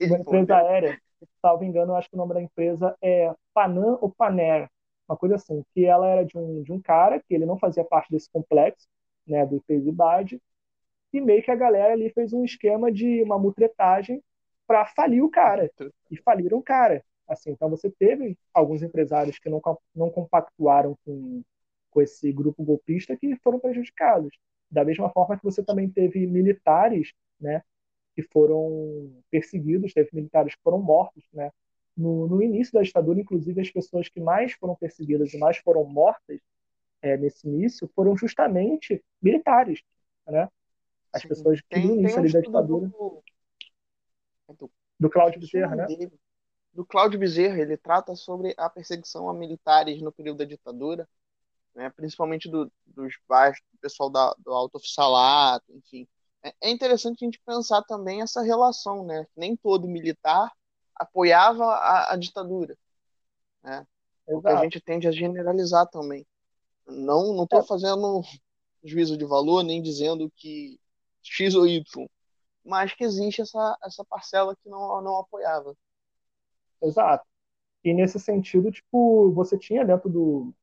[0.00, 1.00] uma empresa aérea,
[1.40, 4.68] salvo engano, acho que o nome da empresa é Panam ou Paner,
[5.08, 7.84] uma coisa assim, que ela era de um, de um cara que ele não fazia
[7.84, 8.86] parte desse complexo,
[9.26, 10.40] né, do Ibad,
[11.12, 14.22] e meio que a galera ali fez um esquema de uma mutretagem
[14.66, 15.70] para falir o cara,
[16.10, 17.04] e faliram o cara.
[17.28, 19.60] Assim, então você teve alguns empresários que não,
[19.94, 21.42] não compactuaram com,
[21.90, 24.36] com esse grupo golpista que foram prejudicados.
[24.70, 27.62] Da mesma forma que você também teve militares, né,
[28.14, 31.50] que foram perseguidos, teve militares que foram mortos, né.
[31.96, 35.84] No, no início da ditadura, inclusive, as pessoas que mais foram perseguidas e mais foram
[35.84, 36.40] mortas
[37.02, 39.82] é, nesse início foram justamente militares,
[40.26, 40.48] né?
[41.12, 43.22] As Sim, pessoas que tem, no início da ditadura do,
[44.58, 45.86] do, do Cláudio Bezerra, né?
[45.86, 46.10] Dele
[46.72, 51.08] do Cláudio Bezerra, ele trata sobre a perseguição a militares no período da ditadura,
[51.74, 56.06] né, principalmente do, dos baixos, do pessoal da, do alto oficialato, enfim.
[56.42, 59.26] É, é interessante a gente pensar também essa relação, né?
[59.36, 60.52] Nem todo militar
[60.94, 62.76] apoiava a, a ditadura,
[63.62, 63.86] né?
[64.26, 66.26] O que a gente tende a generalizar também.
[66.86, 67.64] Não não estou é.
[67.64, 68.22] fazendo
[68.82, 70.80] juízo de valor nem dizendo que
[71.22, 72.08] X ou Y,
[72.64, 75.76] mas que existe essa, essa parcela que não, não apoiava.
[76.82, 77.24] Exato.
[77.84, 80.54] E nesse sentido, tipo, você tinha dentro do,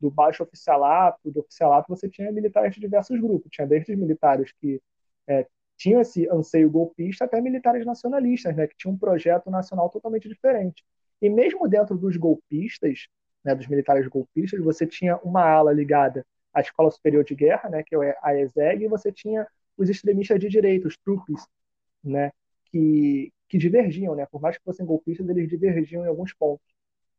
[0.00, 3.50] do baixo oficialato, do oficialato, você tinha militares de diversos grupos.
[3.50, 4.80] Tinha desde os militares que
[5.28, 5.46] é,
[5.76, 10.84] tinham esse anseio golpista até militares nacionalistas, né, que tinham um projeto nacional totalmente diferente.
[11.20, 13.08] E mesmo dentro dos golpistas,
[13.44, 17.82] né, dos militares golpistas, você tinha uma ala ligada à Escola Superior de Guerra, né,
[17.82, 19.46] que é a ESEG, e você tinha
[19.76, 21.46] os extremistas de direita, os trupes,
[22.02, 22.32] né,
[22.66, 24.26] que, que divergiam, né?
[24.26, 26.66] Por mais que fossem golpistas, eles divergiam em alguns pontos.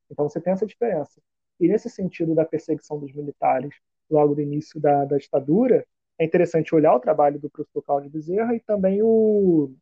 [0.09, 1.21] Então você tem essa diferença.
[1.59, 3.75] E nesse sentido da perseguição dos militares,
[4.09, 5.86] logo do início da, da ditadura,
[6.19, 9.73] é interessante olhar o trabalho do professor Cláudio Bezerra e também o,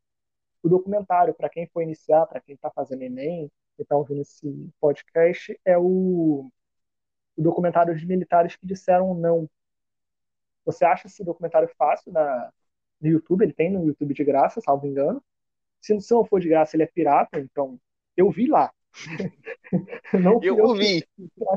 [0.64, 4.70] o documentário, para quem for iniciar, para quem está fazendo Enem e está ouvindo esse
[4.80, 6.50] podcast, é o,
[7.38, 9.50] o documentário dos militares que disseram não.
[10.66, 12.52] Você acha esse documentário fácil na,
[13.00, 13.44] no YouTube?
[13.44, 15.24] Ele tem no YouTube de graça, salvo engano.
[15.86, 17.80] Se, se não for de graça, ele é pirata, então
[18.18, 18.74] eu vi lá.
[20.14, 21.08] não eu, eu vi.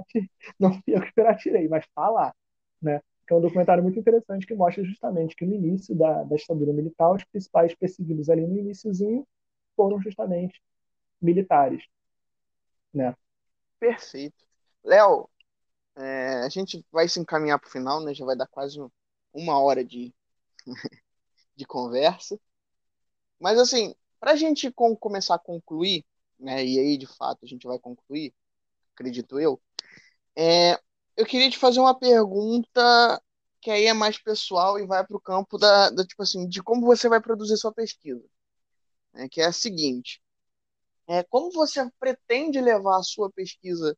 [0.09, 0.29] Que,
[0.61, 2.35] não fui eu que piratirei, mas tá lá.
[2.83, 3.01] Né?
[3.27, 6.75] Que é um documentário muito interessante que mostra justamente que no início da, da ditadura
[6.75, 9.27] militar, os principais perseguidos ali no iníciozinho
[9.75, 10.61] foram justamente
[11.23, 11.83] militares.
[12.93, 13.17] Né?
[13.81, 14.47] Perfeito.
[14.85, 15.31] Léo,
[15.97, 18.13] é, a gente vai se encaminhar para o final, né?
[18.13, 18.79] Já vai dar quase
[19.33, 20.15] uma hora de,
[21.57, 22.39] de conversa.
[23.41, 26.05] Mas assim, para a gente com, começar a concluir,
[26.39, 28.35] né, e aí de fato a gente vai concluir,
[28.95, 29.61] acredito eu,
[30.37, 30.79] é,
[31.17, 33.21] eu queria te fazer uma pergunta
[33.61, 36.63] que aí é mais pessoal e vai para o campo da, da, tipo assim, de
[36.63, 38.25] como você vai produzir sua pesquisa.
[39.13, 39.29] Né?
[39.29, 40.23] Que é a seguinte:
[41.09, 43.97] é, como você pretende levar a sua pesquisa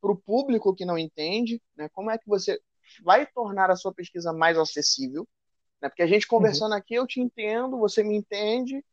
[0.00, 1.62] para o público que não entende?
[1.76, 1.88] Né?
[1.90, 2.60] Como é que você
[3.02, 5.28] vai tornar a sua pesquisa mais acessível?
[5.80, 5.88] Né?
[5.88, 6.78] Porque a gente conversando uhum.
[6.78, 8.84] aqui, eu te entendo, você me entende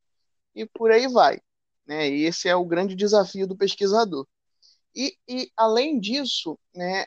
[0.56, 1.40] e por aí vai.
[1.86, 2.10] Né?
[2.10, 4.28] E esse é o grande desafio do pesquisador.
[4.96, 7.06] E, e além disso, né,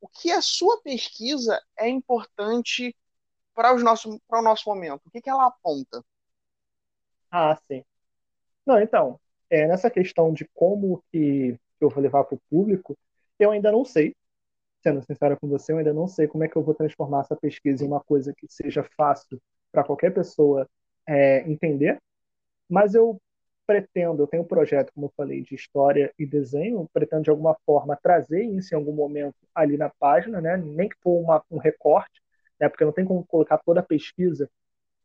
[0.00, 2.96] o que a sua pesquisa é importante
[3.54, 3.82] para, os
[4.26, 5.02] para o nosso momento?
[5.06, 6.02] O que, que ela aponta?
[7.30, 7.84] Ah, sim.
[8.66, 12.96] Não, então, é, nessa questão de como que eu vou levar para o público,
[13.38, 14.14] eu ainda não sei.
[14.82, 17.36] Sendo sincero com você, eu ainda não sei como é que eu vou transformar essa
[17.36, 20.68] pesquisa em uma coisa que seja fácil para qualquer pessoa
[21.06, 22.00] é, entender.
[22.70, 23.20] Mas eu
[23.66, 27.56] pretendo, eu tenho um projeto, como eu falei, de história e desenho, pretendo de alguma
[27.66, 30.56] forma trazer isso em algum momento ali na página, né?
[30.56, 32.20] nem que for uma, um recorte,
[32.58, 32.68] né?
[32.68, 34.50] porque não tem como colocar toda a pesquisa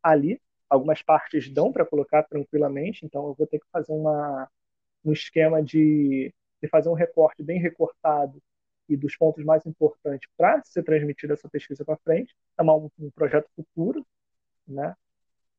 [0.02, 4.48] ali, algumas partes dão para colocar tranquilamente, então eu vou ter que fazer uma,
[5.04, 8.42] um esquema de, de fazer um recorte bem recortado
[8.88, 13.10] e dos pontos mais importantes para ser transmitida essa pesquisa para frente, é um, um
[13.10, 14.04] projeto futuro,
[14.66, 14.94] né?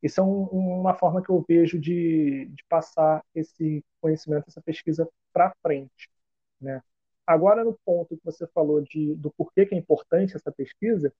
[0.02, 0.44] Isso é um,
[0.80, 6.08] uma forma que eu vejo de, de passar esse conhecimento, essa pesquisa para frente.
[6.60, 6.82] Né?
[7.26, 11.12] Agora, no ponto que você falou de, do porquê que é importante essa pesquisa,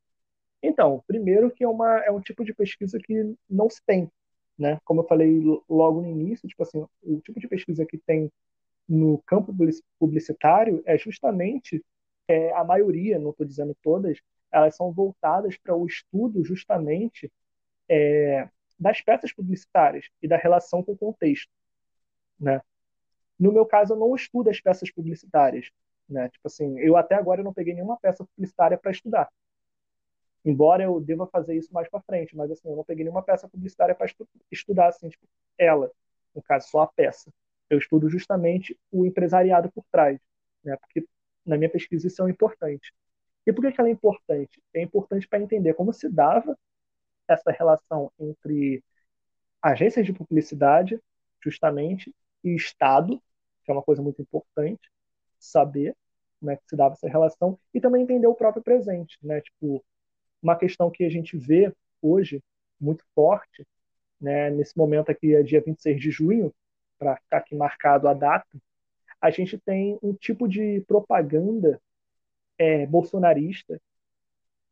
[0.62, 4.10] então, primeiro que é, uma, é um tipo de pesquisa que não se tem.
[4.58, 4.78] Né?
[4.84, 8.30] Como eu falei logo no início, tipo assim, o tipo de pesquisa que tem
[8.88, 9.54] no campo
[9.98, 11.84] publicitário é justamente
[12.26, 14.18] é, a maioria, não estou dizendo todas,
[14.50, 17.30] elas são voltadas para o estudo justamente
[17.88, 18.48] é,
[18.78, 21.50] das peças publicitárias e da relação com o contexto,
[22.38, 22.60] né?
[23.38, 25.70] No meu caso, eu não estudo as peças publicitárias,
[26.08, 26.28] né?
[26.28, 29.28] Tipo assim, eu até agora não peguei nenhuma peça publicitária para estudar.
[30.44, 33.48] Embora eu deva fazer isso mais para frente, mas assim, eu não peguei nenhuma peça
[33.48, 35.26] publicitária para estu estudar assim, tipo,
[35.58, 35.90] ela,
[36.34, 37.30] no caso, só a peça.
[37.68, 40.18] Eu estudo justamente o empresariado por trás,
[40.64, 40.76] né?
[40.76, 41.06] Porque
[41.44, 42.92] na minha pesquisa isso é importante.
[43.46, 44.62] E por que, que ela é importante?
[44.74, 46.58] É importante para entender como se dava
[47.28, 48.82] essa relação entre
[49.62, 51.00] agências de publicidade,
[51.42, 52.14] justamente,
[52.44, 53.20] e Estado,
[53.64, 54.90] que é uma coisa muito importante,
[55.38, 55.94] saber
[56.40, 59.40] como é que se dava essa relação, e também entender o próprio presente, né?
[59.40, 59.84] Tipo,
[60.42, 62.42] uma questão que a gente vê hoje
[62.80, 63.66] muito forte,
[64.20, 66.54] né, nesse momento aqui é dia 26 de junho,
[66.98, 68.58] para ficar aqui marcado a data,
[69.20, 71.80] a gente tem um tipo de propaganda
[72.58, 73.80] é, bolsonarista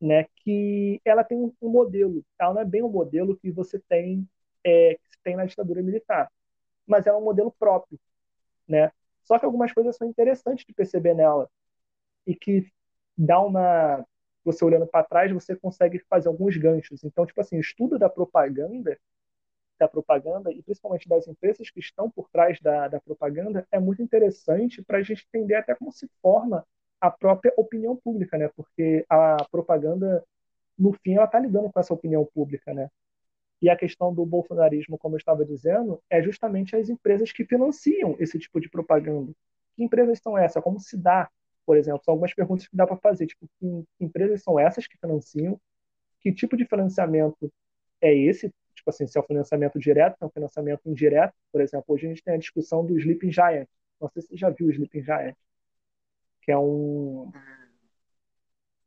[0.01, 2.25] né, que ela tem um, um, modelo.
[2.39, 4.29] Ela não é bem o um modelo que você tem
[4.65, 6.31] é, que tem na ditadura militar,
[6.87, 7.99] mas ela é um modelo próprio,
[8.69, 8.93] né?
[9.25, 11.49] Só que algumas coisas são interessantes de perceber nela
[12.27, 12.71] e que
[13.17, 14.05] dá uma
[14.45, 17.03] você olhando para trás você consegue fazer alguns ganchos.
[17.03, 18.97] Então, tipo assim, o estudo da propaganda
[19.79, 24.03] da propaganda e principalmente das empresas que estão por trás da, da propaganda é muito
[24.03, 26.67] interessante para a gente entender até como se forma
[27.07, 28.51] a própria opinião pública, né?
[28.57, 30.25] Porque a propaganda,
[30.79, 32.91] no fim, ela está lidando com essa opinião pública, né?
[33.63, 38.17] E a questão do bolsonarismo, como eu estava dizendo, é justamente as empresas que financiam
[38.19, 39.33] esse tipo de propaganda.
[39.75, 40.63] Que empresas são essas?
[40.63, 41.31] Como se dá,
[41.65, 42.03] por exemplo?
[42.05, 43.27] São algumas perguntas que dá para fazer.
[43.27, 45.59] Tipo, que empresas são essas que financiam?
[46.21, 47.51] Que tipo de financiamento
[48.01, 48.53] é esse?
[48.75, 51.35] Tipo assim, se é o financiamento direto, se é o financiamento indireto.
[51.53, 53.69] Por exemplo, hoje a gente tem a discussão do Sleeping Giant.
[54.01, 55.37] Não sei se você já viu o Sleeping Giant
[56.47, 57.31] que é um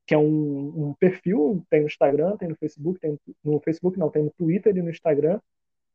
[0.08, 4.10] que é um, um, perfil, tem no Instagram, tem no Facebook, tem no Facebook não,
[4.10, 5.40] tem no Twitter e no Instagram,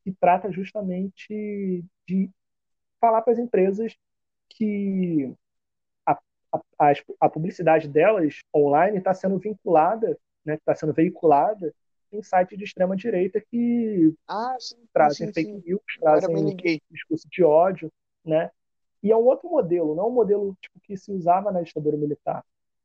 [0.04, 2.30] que trata justamente de
[3.00, 3.96] falar para as empresas
[4.50, 5.34] que
[6.06, 6.16] a,
[6.78, 6.92] a,
[7.22, 11.74] a, publicidade delas online está sendo vinculada, né, está sendo veiculada
[12.12, 15.62] em sites de extrema direita que ah, sim, trazem sim, fake sim.
[15.66, 16.56] news, trazem
[16.88, 17.92] discurso de ódio,
[18.24, 18.48] né?
[19.04, 21.94] E é um outro modelo, não é um modelo tipo, que se usava na ditadura
[21.94, 22.42] militar,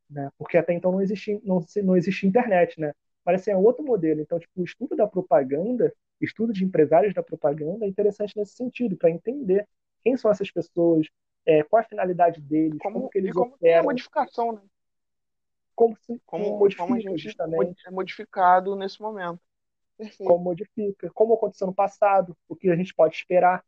[0.10, 0.30] né?
[0.38, 2.94] Porque até então não existia, não, não existia internet, né?
[3.26, 4.20] Mas assim, é outro modelo.
[4.20, 8.98] Então, tipo, o estudo da propaganda, estudo de empresários da propaganda é interessante nesse sentido,
[8.98, 9.66] para entender
[10.04, 11.08] quem são essas pessoas,
[11.46, 13.80] é, qual a finalidade deles, como, como que eles como operam.
[13.80, 14.62] a modificação, né?
[15.74, 17.88] Como, se, como, como como a gente justamente.
[17.88, 19.40] é modificado nesse momento.
[19.98, 20.28] Perfeito.
[20.28, 23.64] Como modifica, como aconteceu no passado, o que a gente pode esperar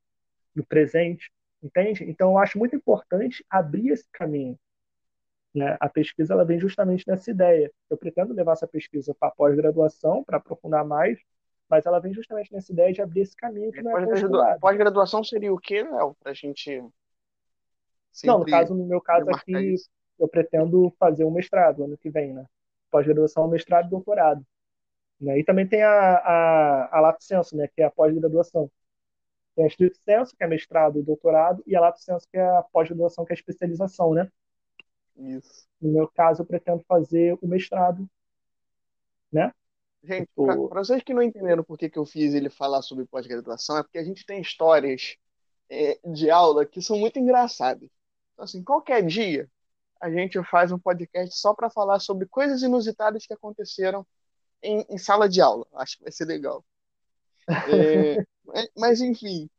[0.53, 1.31] no presente.
[1.61, 2.03] Entende?
[2.05, 4.57] Então, eu acho muito importante abrir esse caminho.
[5.53, 5.77] Né?
[5.79, 7.71] A pesquisa ela vem justamente nessa ideia.
[7.89, 11.19] Eu pretendo levar essa pesquisa para pós-graduação, para aprofundar mais,
[11.69, 14.05] mas ela vem justamente nessa ideia de abrir esse caminho que não é
[14.59, 16.15] Pós-graduação seria o quê, Léo?
[16.19, 16.83] Para a gente.
[18.25, 19.75] Não, no caso, no meu caso aqui,
[20.19, 22.45] eu pretendo fazer um mestrado ano que vem, né?
[22.89, 24.45] Pós-graduação, mestrado e doutorado.
[25.19, 25.39] Né?
[25.39, 27.67] E também tem a, a, a Lato Senso, né?
[27.67, 28.69] Que é a pós-graduação.
[29.55, 32.57] Tem a Estrito Senso, que é mestrado e doutorado, e a Lato Senso, que é
[32.57, 34.29] a pós-graduação, que é a especialização, né?
[35.17, 35.67] Isso.
[35.81, 38.07] No meu caso, eu pretendo fazer o mestrado,
[39.31, 39.51] né?
[40.03, 43.77] Gente, para vocês que não entenderam por que, que eu fiz ele falar sobre pós-graduação,
[43.77, 45.15] é porque a gente tem histórias
[45.69, 47.89] é, de aula que são muito engraçadas.
[48.33, 49.49] Então, assim, qualquer dia
[50.01, 54.05] a gente faz um podcast só para falar sobre coisas inusitadas que aconteceram
[54.63, 55.67] em, em, sala de aula.
[55.75, 56.65] Acho que vai ser legal.
[58.21, 58.23] É,
[58.77, 59.49] mas, enfim,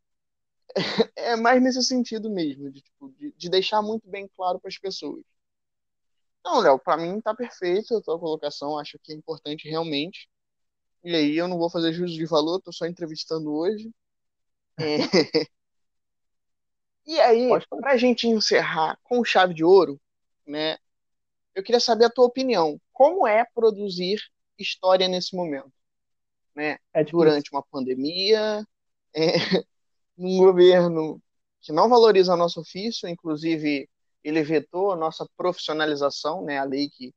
[1.16, 4.78] é mais nesse sentido mesmo, de, tipo, de, de deixar muito bem claro para as
[4.78, 5.22] pessoas.
[6.44, 10.28] Não, Léo, para mim tá perfeito a tua colocação, acho que é importante realmente.
[11.04, 13.90] E aí eu não vou fazer juízo de valor, tô só entrevistando hoje.
[14.78, 14.96] É...
[17.06, 20.00] e aí, para a gente encerrar com chave de ouro,
[20.46, 20.78] né?
[21.54, 22.80] Eu queria saber a tua opinião.
[22.92, 24.18] Como é produzir
[24.58, 25.72] história nesse momento?
[26.54, 26.78] Né?
[26.92, 28.66] É Durante uma pandemia,
[29.14, 29.64] é,
[30.16, 31.22] num governo
[31.60, 33.88] que não valoriza nosso ofício, inclusive
[34.24, 37.12] ele vetou a nossa profissionalização, né, a lei que,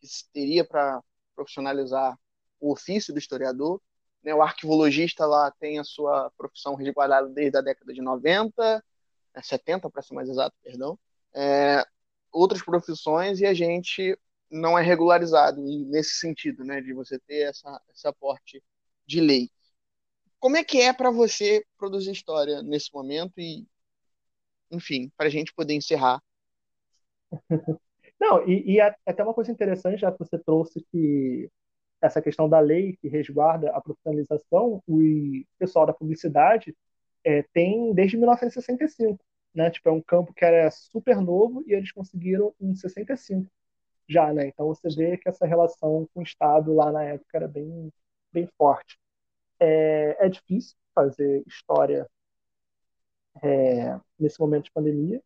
[0.00, 1.02] que teria para
[1.34, 2.18] profissionalizar
[2.60, 3.80] o ofício do historiador.
[4.22, 8.84] Né, o arquivologista lá tem a sua profissão resguardada desde a década de 90,
[9.34, 10.98] né, 70 para ser mais exato, perdão.
[11.34, 11.84] É,
[12.32, 14.18] outras profissões e a gente
[14.50, 18.62] não é regularizado nesse sentido, né, de você ter essa, esse aporte
[19.06, 19.50] de lei.
[20.44, 23.66] Como é que é para você produzir história nesse momento e,
[24.70, 26.20] enfim, para a gente poder encerrar
[28.20, 31.50] Não, e, e até uma coisa interessante, já que você trouxe que
[31.98, 35.00] essa questão da lei que resguarda a profissionalização, o
[35.58, 36.76] pessoal da publicidade
[37.24, 39.24] é, tem desde 1965,
[39.54, 39.70] né?
[39.70, 43.50] Tipo, é um campo que era super novo e eles conseguiram em 65
[44.06, 44.48] já, né?
[44.48, 47.90] Então você vê que essa relação com o Estado lá na época era bem,
[48.30, 48.98] bem forte.
[49.60, 52.08] É, é difícil fazer história
[53.42, 55.22] é, nesse momento de pandemia,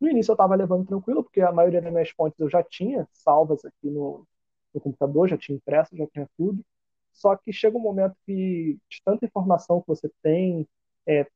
[0.00, 3.08] no início eu estava levando tranquilo, porque a maioria das minhas fontes eu já tinha
[3.12, 4.26] salvas aqui no,
[4.74, 6.64] no computador, já tinha impresso, já tinha tudo.
[7.12, 10.68] Só que chega um momento que, de tanta informação que você tem,
[11.06, 11.26] é,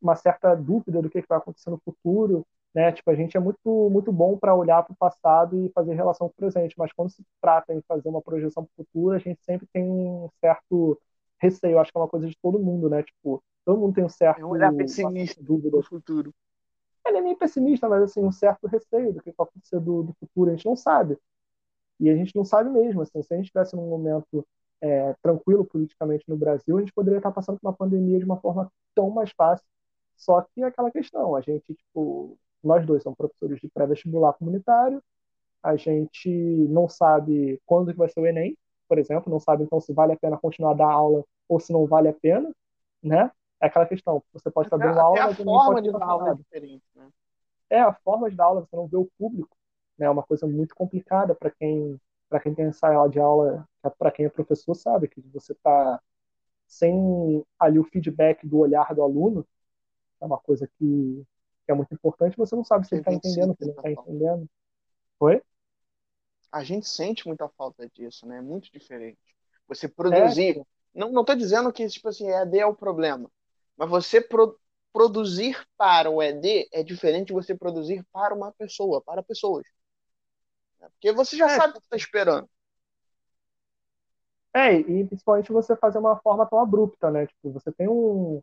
[0.00, 2.92] uma certa dúvida do que, vai acontecer no futuro, né?
[2.92, 6.28] Tipo, a gente é muito, muito bom para olhar para o passado e fazer relação
[6.28, 9.18] com o presente, mas quando se trata em fazer uma projeção para o futuro, a
[9.18, 11.00] gente sempre tem um certo
[11.40, 11.78] receio.
[11.78, 13.02] Acho que é uma coisa de todo mundo, né?
[13.02, 14.40] Tipo, todo mundo tem um certo.
[14.40, 16.34] É um olhar pessimista dúvida do futuro
[17.08, 20.14] ele é meio pessimista, mas assim, um certo receio do que vai acontecer do, do
[20.14, 21.18] futuro, a gente não sabe.
[22.00, 24.46] E a gente não sabe mesmo, assim, se a gente estivesse num momento
[24.80, 28.40] é, tranquilo politicamente no Brasil, a gente poderia estar passando por uma pandemia de uma
[28.40, 29.66] forma tão mais fácil.
[30.16, 35.02] Só que é aquela questão, a gente, tipo, nós dois somos professores de pré-vestibular comunitário,
[35.62, 36.28] a gente
[36.68, 38.56] não sabe quando que vai ser o Enem,
[38.94, 41.72] por exemplo, não sabe então se vale a pena continuar a dar aula ou se
[41.72, 42.54] não vale a pena,
[43.02, 43.28] né?
[43.60, 46.84] é aquela questão, você pode estar dando aula, a forma de dar aula é diferente,
[46.94, 47.08] né?
[47.70, 49.56] É, a forma de dar aula, você não vê o público,
[49.98, 50.06] né?
[50.06, 53.68] É uma coisa muito complicada para quem para quem tem sala de aula,
[53.98, 56.00] para quem é professor sabe que você está
[56.66, 59.44] sem ali o feedback do olhar do aluno,
[60.20, 61.24] é uma coisa que,
[61.64, 63.90] que é muito importante, você não sabe se ele está entendendo, se ele não está
[63.90, 64.48] entendendo.
[65.18, 65.42] Oi?
[66.54, 68.38] A gente sente muita falta disso, né?
[68.38, 69.18] É muito diferente.
[69.66, 70.58] Você produzir.
[70.58, 70.62] É.
[70.94, 73.28] Não estou dizendo que tipo assim, EAD é o problema.
[73.76, 74.56] Mas você pro,
[74.92, 79.66] produzir para o ED é diferente de você produzir para uma pessoa, para pessoas.
[80.78, 81.56] Porque você já é.
[81.56, 82.48] sabe o que está esperando.
[84.54, 87.26] É, e principalmente você fazer uma forma tão abrupta, né?
[87.26, 88.40] Tipo, você tem um,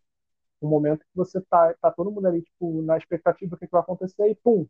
[0.61, 3.71] um momento que você tá, tá todo mundo ali, tipo, na expectativa do que, que
[3.71, 4.67] vai acontecer e pum,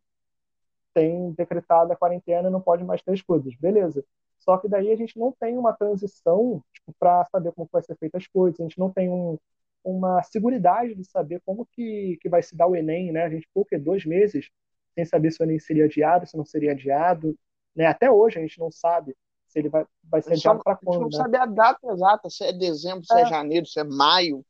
[0.93, 3.53] tem decretada a quarentena e não pode mais ter as coisas.
[3.55, 4.03] Beleza.
[4.39, 7.95] Só que daí a gente não tem uma transição, tipo, para saber como vai ser
[7.97, 8.59] feitas as coisas.
[8.59, 9.37] A gente não tem um,
[9.83, 13.23] uma segurança de saber como que, que vai se dar o Enem, né?
[13.23, 14.49] A gente ficou, dois meses
[14.93, 17.37] sem saber se o Enem seria adiado, se não seria adiado,
[17.75, 17.85] né?
[17.85, 19.15] Até hoje a gente não sabe
[19.47, 21.23] se ele vai, vai ser adiado para quando, A gente não né?
[21.23, 24.45] sabe a data exata, se é dezembro, se é, é janeiro, se é maio,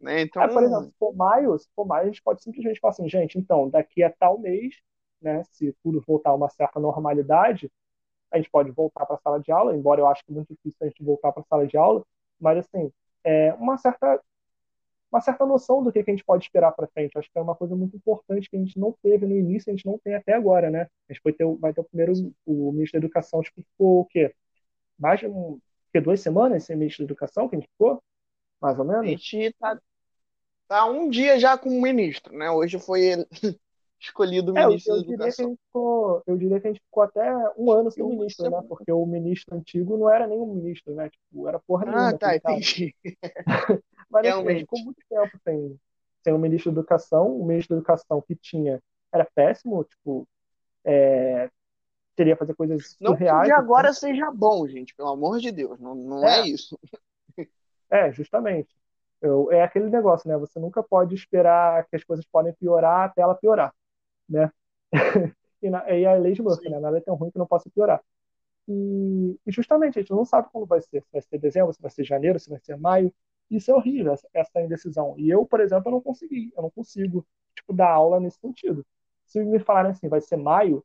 [0.00, 0.22] né?
[0.22, 0.42] Então...
[0.42, 3.08] É, por exemplo, se for maio, se for maio, a gente pode simplesmente falar assim,
[3.08, 4.74] gente, então, daqui a tal mês,
[5.20, 7.70] né, se tudo voltar a uma certa normalidade,
[8.30, 10.48] a gente pode voltar para a sala de aula, embora eu acho que é muito
[10.54, 12.04] difícil a gente voltar para a sala de aula,
[12.38, 12.92] mas assim,
[13.24, 14.20] é uma certa
[15.10, 17.18] uma certa noção do que, que a gente pode esperar para frente.
[17.18, 19.74] Acho que é uma coisa muito importante que a gente não teve no início, a
[19.74, 20.86] gente não tem até agora, né?
[21.08, 22.12] A gente vai ter, vai ter o primeiro,
[22.46, 24.32] o ministro da Educação, tipo, ficou o quê?
[24.96, 25.58] Mais de um,
[25.92, 28.00] que, duas semanas sem ministro da Educação que a gente ficou?
[28.60, 29.02] Mais ou menos?
[29.02, 29.80] A gente tá,
[30.68, 32.48] tá um dia já com o ministro, né?
[32.50, 33.26] Hoje foi
[34.00, 35.46] escolhido o É, eu, ministro eu da diria que a Educação.
[35.46, 37.20] gente ficou, eu diria que a gente ficou até
[37.56, 38.62] um ano sem Eu, ministro, isso né?
[38.62, 41.08] é- Porque o ministro antigo não era nenhum ministro, né?
[41.08, 42.60] Tipo, era porra Ah, nenhuma tá, aquele cara.
[42.60, 42.94] entendi.
[44.10, 44.80] Mas assim, a gente ficou Realmente.
[44.80, 45.78] muito tempo sem,
[46.24, 47.36] sem o ministro da Educação.
[47.40, 48.82] O ministro da Educação que tinha
[49.12, 50.28] era péssimo, tipo,
[50.84, 51.50] é,
[52.16, 53.90] queria fazer coisas Não que surreais, de assim.
[53.90, 55.78] agora seja bom, gente, pelo amor de Deus.
[55.80, 56.78] Não, não é É, isso.
[57.90, 58.68] é, justamente.
[59.20, 60.36] Eu, é aquele negócio, né?
[60.38, 63.74] Você nunca pode esperar que as coisas podem piorar até ela piorar,
[64.30, 64.52] né?
[65.62, 66.80] E, na, e a lei de Murphy, né?
[66.80, 68.02] Nada é tão ruim que não possa piorar.
[68.68, 71.02] E, e justamente a gente não sabe quando vai ser.
[71.02, 73.12] Se vai ser dezembro, se vai ser janeiro, se vai ser maio.
[73.50, 75.14] Isso é horrível, essa, essa indecisão.
[75.18, 76.52] E eu, por exemplo, eu não consegui.
[76.56, 78.86] Eu não consigo, tipo, dar aula nesse sentido.
[79.26, 80.84] Se me falarem assim, vai ser maio,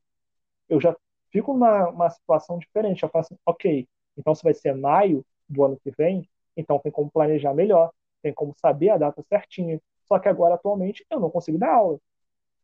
[0.70, 0.96] eu já
[1.32, 3.04] fico numa uma situação diferente.
[3.04, 3.88] Eu falo assim, ok,
[4.18, 6.28] então se vai ser maio do ano que vem,
[6.58, 7.92] então tem como planejar melhor,
[8.22, 9.82] tem como saber a data certinha.
[10.06, 12.00] Só que agora, atualmente, eu não consigo dar aula.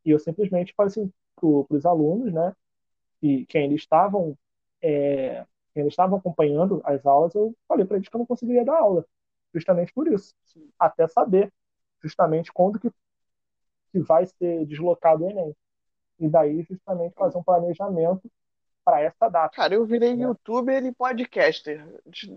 [0.04, 2.54] E eu simplesmente falo assim para os alunos, né?
[3.22, 4.36] E quem eles estavam,
[4.82, 8.64] é, quem eles estavam acompanhando as aulas, eu falei para eles que eu não conseguiria
[8.64, 9.06] dar aula,
[9.54, 10.68] justamente por isso, Sim.
[10.78, 11.52] até saber
[12.02, 12.90] justamente quando que,
[13.92, 15.54] que vai ser deslocado o Enem.
[16.18, 18.30] E daí, justamente, fazer um planejamento
[18.84, 20.24] para essa data, Cara, eu virei né?
[20.24, 21.84] youtuber e podcaster.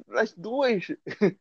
[0.07, 0.87] Das duas,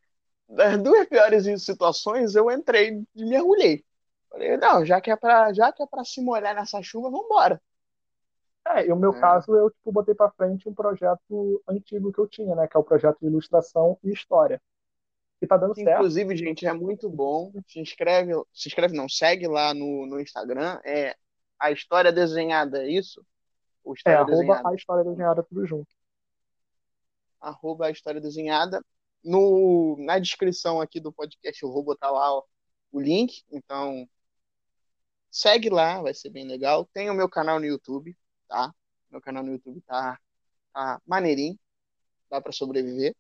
[0.49, 3.85] das duas piores situações, eu entrei e mergulhei.
[4.35, 7.63] Falei, não, já que é pra, já que é pra se molhar nessa chuva, vambora.
[8.67, 9.21] É, e o meu É.
[9.21, 12.67] caso, eu tipo, botei para frente um projeto antigo que eu tinha, né?
[12.67, 14.61] Que é o projeto de ilustração e história.
[15.41, 15.91] E tá dando certo.
[15.99, 17.53] inclusive, gente, é muito bom.
[17.69, 20.81] Se inscreve, se inscreve não, segue lá no, no Instagram.
[20.85, 21.15] É
[21.59, 23.25] a história desenhada, é isso?
[23.85, 24.69] Ou É, história arroba desenhada?
[24.71, 25.95] a história desenhada tudo junto.
[27.41, 28.85] arroba a história desenhada.
[29.23, 32.43] No, na descrição aqui do podcast eu vou botar lá ó,
[32.93, 34.09] o link, então
[35.35, 36.87] segue lá, vai ser bem legal.
[36.93, 38.17] Tem o meu canal no YouTube,
[38.49, 38.73] tá?
[39.11, 40.19] Meu canal no YouTube tá,
[40.73, 41.59] tá maneirinho,
[42.31, 43.17] dá para sobreviver.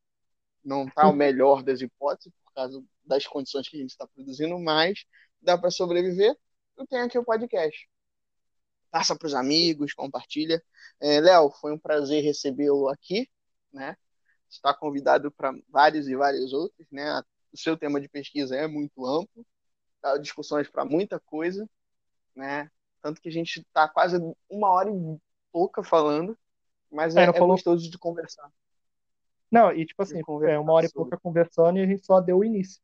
[0.65, 4.59] Não tá o melhor das hipóteses, por causa das condições que a gente está produzindo,
[4.61, 5.05] mas
[5.43, 6.37] dá para sobreviver.
[6.77, 7.89] Eu tenho aqui o podcast.
[8.91, 10.63] Passa para os amigos, compartilha.
[11.01, 13.29] É, Léo, foi um prazer recebê-lo aqui,
[13.73, 13.97] né?
[14.49, 17.21] está convidado para vários e vários outros, né?
[17.53, 19.45] O seu tema de pesquisa é muito amplo,
[20.03, 21.69] dá discussões para muita coisa,
[22.35, 22.71] né?
[23.03, 24.17] Tanto que a gente está quase
[24.49, 25.19] uma hora e
[25.53, 26.39] pouca falando,
[26.91, 27.57] mas É, é, é falou.
[27.57, 28.51] gostoso de conversar.
[29.51, 32.39] Não, e tipo assim, é uma hora e pouca conversando e a gente só deu
[32.39, 32.81] o início.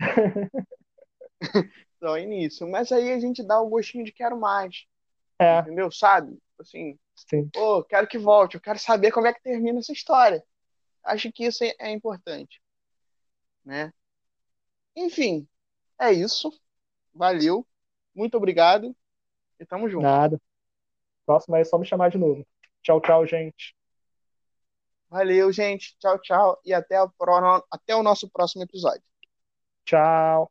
[1.96, 2.68] Então, é início.
[2.68, 4.86] Mas aí a gente dá o gostinho de quero mais,
[5.38, 5.90] É, entendeu?
[5.92, 6.38] Sabe?
[6.60, 7.52] Assim, sim.
[7.52, 10.44] pô, quero que volte, eu quero saber como é que termina essa história.
[11.04, 12.60] Acho que isso é, é importante,
[13.64, 13.92] né?
[14.94, 15.48] Enfim,
[16.00, 16.50] é isso.
[17.14, 17.66] Valeu.
[18.18, 18.92] Muito obrigado
[19.60, 20.02] e tamo junto.
[20.02, 20.40] Nada.
[21.24, 22.44] Próximo aí é só me chamar de novo.
[22.82, 23.76] Tchau, tchau, gente.
[25.08, 25.96] Valeu, gente.
[26.00, 26.60] Tchau, tchau.
[26.64, 27.64] E até, pro...
[27.70, 29.02] até o nosso próximo episódio.
[29.84, 30.50] Tchau.